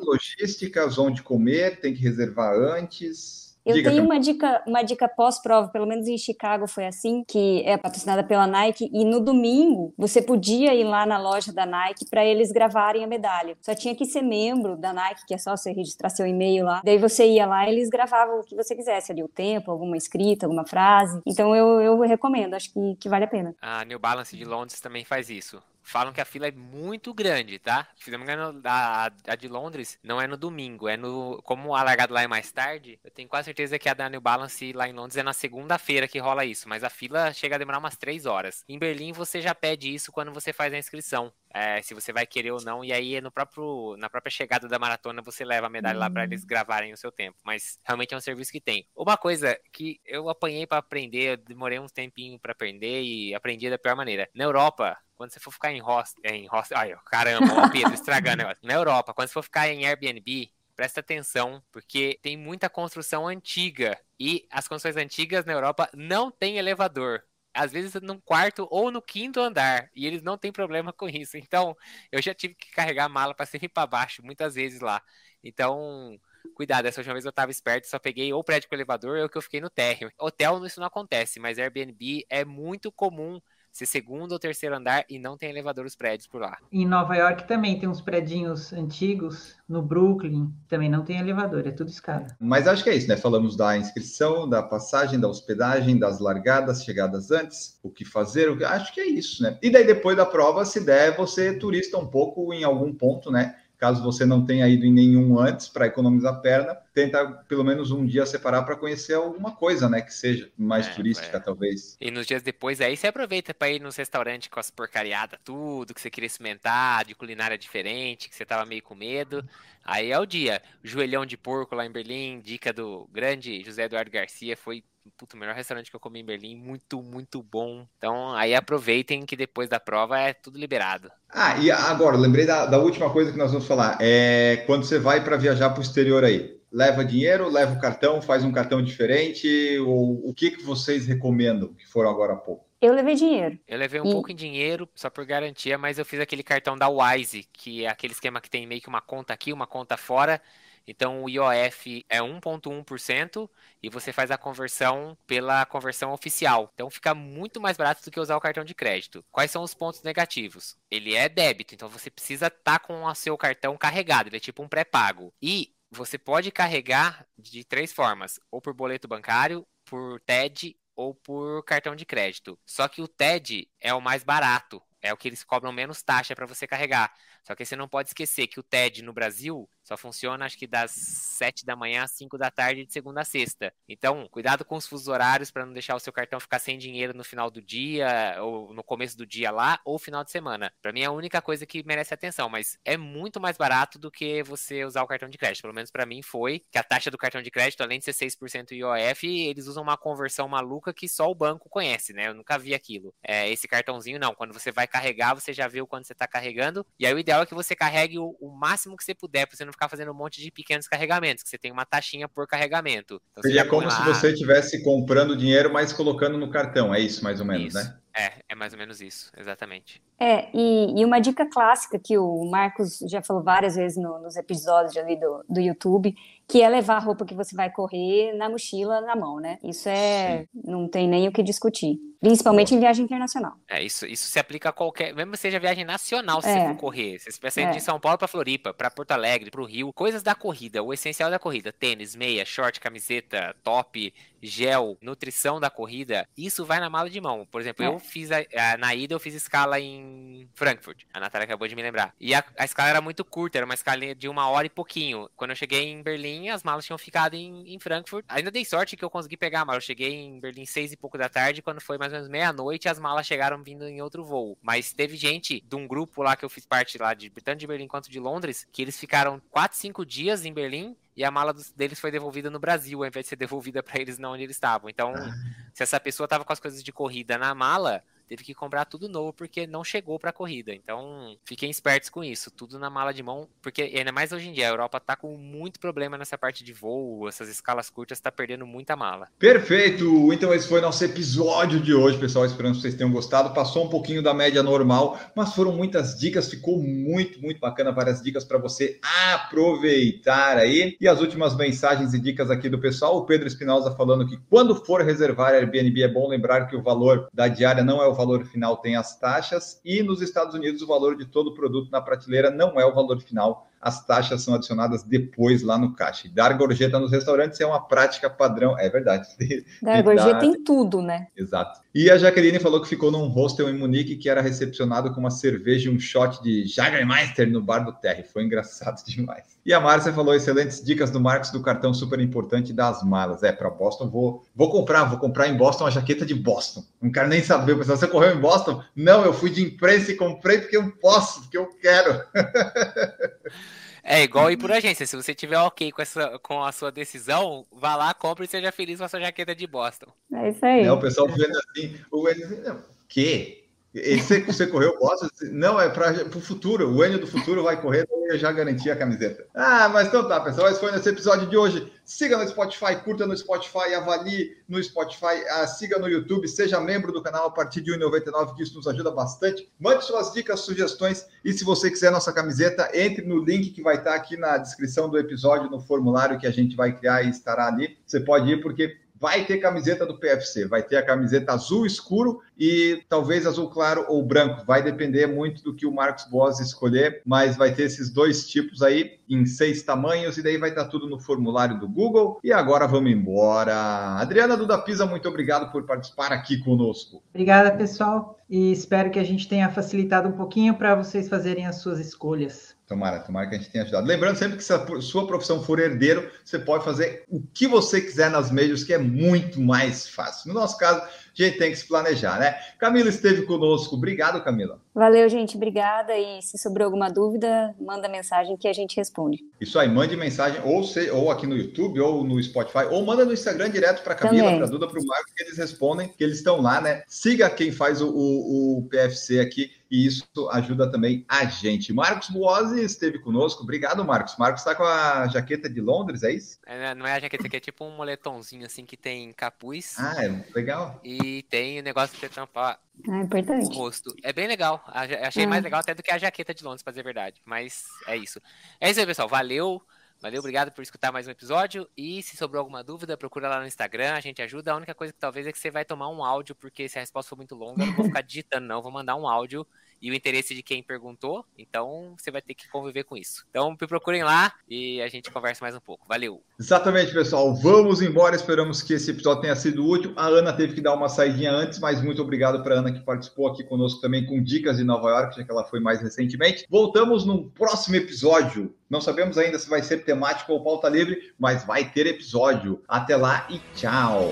[0.97, 3.46] onde comer, tem que reservar antes.
[3.67, 7.61] Eu Diga, tenho uma dica, uma dica pós-prova, pelo menos em Chicago foi assim, que
[7.65, 12.05] é patrocinada pela Nike, e no domingo você podia ir lá na loja da Nike
[12.09, 13.57] para eles gravarem a medalha.
[13.61, 16.81] Só tinha que ser membro da Nike, que é só você registrar seu e-mail lá.
[16.81, 19.97] Daí você ia lá e eles gravavam o que você quisesse ali, o tempo, alguma
[19.97, 21.21] escrita, alguma frase.
[21.25, 23.53] Então eu, eu recomendo, acho que, que vale a pena.
[23.61, 25.61] A New Balance de Londres também faz isso.
[25.87, 27.87] Falam que a fila é muito grande, tá?
[27.95, 31.41] Se não me engano, a, a de Londres não é no domingo, é no.
[31.43, 34.73] Como a largada lá é mais tarde, eu tenho quase certeza que a da Balance
[34.73, 37.79] lá em Londres é na segunda-feira que rola isso, mas a fila chega a demorar
[37.79, 38.65] umas três horas.
[38.67, 41.31] Em Berlim você já pede isso quando você faz a inscrição.
[41.53, 44.79] É, se você vai querer ou não, e aí no próprio, na própria chegada da
[44.79, 47.37] maratona você leva a medalha lá para eles gravarem o seu tempo.
[47.43, 48.87] Mas realmente é um serviço que tem.
[48.95, 53.69] Uma coisa que eu apanhei para aprender, eu demorei um tempinho para aprender e aprendi
[53.69, 54.29] da pior maneira.
[54.33, 58.35] Na Europa, quando você for ficar em hostel, em hostel, ai, caramba, ó, Pedro, estragando
[58.35, 58.65] o negócio.
[58.65, 63.99] Na Europa, quando você for ficar em Airbnb, presta atenção, porque tem muita construção antiga
[64.19, 67.23] e as construções antigas na Europa não tem elevador.
[67.57, 71.37] Às vezes no quarto ou no quinto andar, e eles não têm problema com isso.
[71.37, 71.75] Então,
[72.11, 75.01] eu já tive que carregar a mala para cima para baixo muitas vezes lá.
[75.43, 76.19] Então,
[76.53, 79.37] cuidado, essa última vez eu estava esperto, só peguei ou prédio com elevador ou que
[79.37, 80.11] eu fiquei no térreo.
[80.19, 83.39] Hotel isso não acontece, mas Airbnb é muito comum
[83.77, 86.57] ser segundo ou terceiro andar e não tem elevador os prédios por lá.
[86.71, 91.71] Em Nova York também tem uns prédios antigos, no Brooklyn também não tem elevador, é
[91.71, 92.35] tudo escada.
[92.39, 93.15] Mas acho que é isso, né?
[93.15, 98.57] Falamos da inscrição, da passagem, da hospedagem, das largadas, chegadas antes, o que fazer, o
[98.57, 98.63] que...
[98.63, 99.59] acho que é isso, né?
[99.61, 103.55] E daí depois da prova, se der, você turista um pouco em algum ponto, né?
[103.77, 108.07] Caso você não tenha ido em nenhum antes para economizar perna, tenta pelo menos um
[108.07, 110.01] dia separar para conhecer alguma coisa, né?
[110.01, 111.39] Que seja mais é, turística, é.
[111.39, 111.95] talvez.
[112.01, 115.93] E nos dias depois aí você aproveita para ir nos restaurantes com as porcariadas, tudo
[115.93, 119.47] que você queria experimentar, de culinária diferente, que você tava meio com medo.
[119.85, 120.61] Aí é o dia.
[120.83, 124.83] Joelhão de porco lá em Berlim, dica do grande José Eduardo Garcia, foi
[125.17, 127.85] puto, o melhor restaurante que eu comi em Berlim, muito, muito bom.
[127.97, 131.11] Então, aí aproveitem que depois da prova é tudo liberado.
[131.29, 133.97] Ah, e agora, lembrei da, da última coisa que nós vamos falar.
[134.01, 138.21] É quando você vai para viajar para o exterior aí, leva dinheiro, leva o cartão,
[138.21, 142.65] faz um cartão diferente, ou o que, que vocês recomendam que foram agora há pouco?
[142.79, 143.57] Eu levei dinheiro.
[143.67, 144.11] Eu levei um e...
[144.11, 147.89] pouco em dinheiro, só por garantia, mas eu fiz aquele cartão da Wise, que é
[147.89, 150.39] aquele esquema que tem meio que uma conta aqui, uma conta fora,
[150.87, 153.49] então o IOF é 1,1%
[153.83, 156.71] e você faz a conversão pela conversão oficial.
[156.73, 159.23] Então fica muito mais barato do que usar o cartão de crédito.
[159.31, 160.77] Quais são os pontos negativos?
[160.89, 164.39] Ele é débito, então você precisa estar tá com o seu cartão carregado, ele é
[164.39, 165.33] tipo um pré-pago.
[165.41, 171.63] E você pode carregar de três formas: ou por boleto bancário, por TED ou por
[171.63, 172.59] cartão de crédito.
[172.65, 176.35] Só que o TED é o mais barato, é o que eles cobram menos taxa
[176.35, 177.13] para você carregar.
[177.47, 180.67] Só que você não pode esquecer que o TED no Brasil só funciona, acho que
[180.67, 183.73] das 7 da manhã às 5 da tarde, de segunda a sexta.
[183.87, 187.13] Então, cuidado com os fusos horários para não deixar o seu cartão ficar sem dinheiro
[187.13, 190.73] no final do dia, ou no começo do dia lá, ou final de semana.
[190.81, 194.11] Para mim é a única coisa que merece atenção, mas é muito mais barato do
[194.11, 195.61] que você usar o cartão de crédito.
[195.61, 198.13] Pelo menos para mim foi que a taxa do cartão de crédito, além de ser
[198.13, 202.27] 6% IOF, eles usam uma conversão maluca que só o banco conhece, né?
[202.27, 203.15] Eu nunca vi aquilo.
[203.23, 204.35] É, esse cartãozinho não.
[204.35, 206.85] Quando você vai carregar, você já vê o você está carregando.
[206.99, 209.55] E aí o ideal é que você carregue o, o máximo que você puder, para
[209.55, 212.47] você não ficar fazendo um monte de pequenos carregamentos, que você tem uma taxinha por
[212.47, 213.21] carregamento.
[213.31, 213.91] Então, Seria como lá...
[213.91, 217.77] se você estivesse comprando dinheiro, mas colocando no cartão, é isso mais ou menos, isso.
[217.77, 217.97] né?
[218.17, 220.01] É, é mais ou menos isso, exatamente.
[220.19, 224.35] É, e, e, uma dica clássica que o Marcos já falou várias vezes no, nos
[224.35, 226.15] episódios ali do, do YouTube,
[226.47, 229.59] que é levar a roupa que você vai correr na mochila na mão, né?
[229.63, 230.39] Isso é.
[230.39, 230.61] Sim.
[230.63, 231.99] não tem nem o que discutir.
[232.19, 233.53] Principalmente em viagem internacional.
[233.67, 235.13] É, isso, isso se aplica a qualquer.
[235.13, 236.53] Mesmo que seja viagem nacional, se é.
[236.53, 237.19] você for correr.
[237.19, 237.71] Você pensa é.
[237.71, 239.91] de São Paulo para Floripa, para Porto Alegre, para o Rio.
[239.93, 245.69] Coisas da corrida, o essencial da corrida: tênis, meia, short, camiseta, top, gel, nutrição da
[245.69, 246.27] corrida.
[246.37, 247.45] Isso vai na mala de mão.
[247.49, 247.87] Por exemplo, é.
[247.87, 251.03] eu fiz a, a, na ida, eu fiz escala em Frankfurt.
[251.13, 252.13] A Natália acabou de me lembrar.
[252.19, 255.29] E a, a escala era muito curta, era uma escala de uma hora e pouquinho.
[255.35, 258.25] Quando eu cheguei em Berlim, as malas tinham ficado em, em Frankfurt.
[258.27, 259.77] Ainda dei sorte que eu consegui pegar a mala.
[259.77, 262.89] Eu cheguei em Berlim seis e pouco da tarde, quando foi mais ou menos meia-noite
[262.89, 264.57] as malas chegaram vindo em outro voo.
[264.61, 267.67] Mas teve gente de um grupo lá que eu fiz parte lá, de tanto de
[267.67, 271.51] Berlim quanto de Londres, que eles ficaram 4, 5 dias em Berlim e a mala
[271.51, 274.43] dos, deles foi devolvida no Brasil, ao invés de ser devolvida para eles não onde
[274.43, 274.89] eles estavam.
[274.89, 275.33] Então, ah.
[275.73, 279.09] se essa pessoa estava com as coisas de corrida na mala, teve que comprar tudo
[279.09, 280.73] novo porque não chegou para a corrida.
[280.73, 284.53] Então, fiquem espertos com isso, tudo na mala de mão, porque ainda mais hoje em
[284.53, 288.31] dia a Europa tá com muito problema nessa parte de voo, essas escalas curtas tá
[288.31, 289.27] perdendo muita mala.
[289.39, 290.33] Perfeito.
[290.33, 292.45] Então esse foi nosso episódio de hoje, pessoal.
[292.45, 293.53] Esperando que vocês tenham gostado.
[293.53, 298.21] Passou um pouquinho da média normal, mas foram muitas dicas, ficou muito, muito bacana várias
[298.21, 298.99] dicas para você
[299.33, 300.95] aproveitar aí.
[300.99, 304.75] E as últimas mensagens e dicas aqui do pessoal, o Pedro Espinosa falando que quando
[304.75, 308.43] for reservar Airbnb é bom lembrar que o valor da diária não é o valor
[308.45, 312.49] final tem as taxas, e nos Estados Unidos o valor de todo produto na prateleira
[312.49, 316.27] não é o valor final as taxas são adicionadas depois lá no caixa.
[316.27, 319.27] E dar gorjeta nos restaurantes é uma prática padrão, é verdade.
[319.81, 321.27] Dar gorjeta em tudo, né?
[321.35, 321.79] Exato.
[321.93, 325.31] E a Jaqueline falou que ficou num hostel em Munique que era recepcionado com uma
[325.31, 328.23] cerveja e um shot de Jagermeister no bar do Terry.
[328.23, 329.57] Foi engraçado demais.
[329.65, 333.41] E a Márcia falou excelentes dicas do Marcos do cartão super importante das malas.
[333.41, 336.83] É, para Boston vou vou comprar, vou comprar em Boston a jaqueta de Boston.
[337.01, 338.81] Não quero nem saber, pessoal, você correu em Boston?
[338.95, 342.23] Não, eu fui de imprensa e comprei porque eu posso, porque eu quero.
[344.09, 345.05] É igual ir por agência.
[345.05, 348.71] Se você tiver ok com, essa, com a sua decisão, vá lá, compre e seja
[348.71, 350.07] feliz com a sua jaqueta de Boston.
[350.33, 350.85] É isso aí.
[350.85, 353.66] É, o pessoal vendo assim, o Enio, que?
[354.03, 355.27] Esse, você correu Boston?
[355.51, 356.89] Não, é para o futuro.
[356.89, 359.45] O Enio do futuro vai correr, eu já garanti a camiseta.
[359.53, 360.69] Ah, mas então tá, pessoal.
[360.69, 361.91] Esse foi nesse episódio de hoje.
[362.03, 367.11] Siga no Spotify, curta no Spotify, avalie no Spotify, ah, siga no YouTube, seja membro
[367.11, 369.69] do canal a partir de R$ 1,99, que isso nos ajuda bastante.
[369.79, 373.95] Mande suas dicas, sugestões e se você quiser nossa camiseta, entre no link que vai
[373.95, 377.67] estar aqui na descrição do episódio, no formulário que a gente vai criar e estará
[377.67, 377.97] ali.
[378.05, 382.41] Você pode ir porque vai ter camiseta do PFC, vai ter a camiseta azul escuro
[382.57, 384.65] e talvez azul claro ou branco.
[384.65, 388.81] Vai depender muito do que o Marcos Boas escolher, mas vai ter esses dois tipos
[388.81, 392.39] aí em seis tamanhos e daí vai estar tudo no formulário do Google.
[392.43, 393.75] E agora vamos embora.
[394.19, 397.21] Adriana Duda Pisa, muito obrigado por participar aqui conosco.
[397.29, 401.77] Obrigada, pessoal, e espero que a gente tenha facilitado um pouquinho para vocês fazerem as
[401.77, 402.76] suas escolhas.
[402.87, 404.07] Tomara, tomara que a gente tenha ajudado.
[404.07, 407.99] Lembrando sempre que se a sua profissão for herdeiro, você pode fazer o que você
[407.99, 410.47] quiser nas majors, que é muito mais fácil.
[410.47, 411.05] No nosso caso,
[411.43, 412.57] a gente tem que se planejar, né?
[412.77, 413.95] Camila esteve conosco.
[413.95, 414.79] Obrigado, Camila.
[414.93, 415.55] Valeu, gente.
[415.55, 416.17] Obrigada.
[416.17, 419.39] E se sobrou alguma dúvida, manda mensagem que a gente responde.
[419.59, 423.25] Isso aí, mande mensagem ou, se, ou aqui no YouTube, ou no Spotify, ou manda
[423.25, 426.07] no Instagram direto para a Camila, para a Duda, para o Marco, que eles respondem,
[426.07, 427.03] que eles estão lá, né?
[427.07, 431.93] Siga quem faz o, o, o PFC aqui e isso ajuda também a gente.
[431.93, 433.63] Marcos Buozzi esteve conosco.
[433.63, 434.35] Obrigado, Marcos.
[434.37, 436.59] Marcos está com a jaqueta de Londres, é isso?
[436.65, 439.95] É, não é a jaqueta, é tipo um moletomzinho assim que tem capuz.
[439.97, 440.99] Ah, é legal.
[441.03, 443.67] E tem o negócio de você tampar é importante.
[443.67, 444.13] o rosto.
[444.23, 444.83] É bem legal.
[444.87, 447.41] Achei mais legal até do que a jaqueta de Londres, pra dizer a verdade.
[447.45, 448.41] Mas é isso.
[448.79, 449.27] É isso aí, pessoal.
[449.27, 449.81] Valeu.
[450.19, 451.87] Valeu, obrigado por escutar mais um episódio.
[451.95, 454.73] E se sobrou alguma dúvida, procura lá no Instagram, a gente ajuda.
[454.73, 457.01] A única coisa que talvez é que você vai tomar um áudio, porque se a
[457.01, 458.81] resposta for muito longa, eu não vou ficar digitando, não.
[458.81, 459.65] Vou mandar um áudio
[460.01, 461.45] e o interesse de quem perguntou.
[461.57, 463.45] Então você vai ter que conviver com isso.
[463.49, 466.07] Então me procurem lá e a gente conversa mais um pouco.
[466.07, 466.41] Valeu!
[466.59, 467.55] Exatamente, pessoal.
[467.55, 468.35] Vamos embora.
[468.35, 470.13] Esperamos que esse episódio tenha sido útil.
[470.15, 473.47] A Ana teve que dar uma saidinha antes, mas muito obrigado para Ana que participou
[473.47, 476.65] aqui conosco também com dicas de Nova York, já que ela foi mais recentemente.
[476.69, 478.73] Voltamos no próximo episódio.
[478.89, 482.81] Não sabemos ainda se vai ser temático ou pauta livre, mas vai ter episódio.
[482.87, 484.31] Até lá e tchau!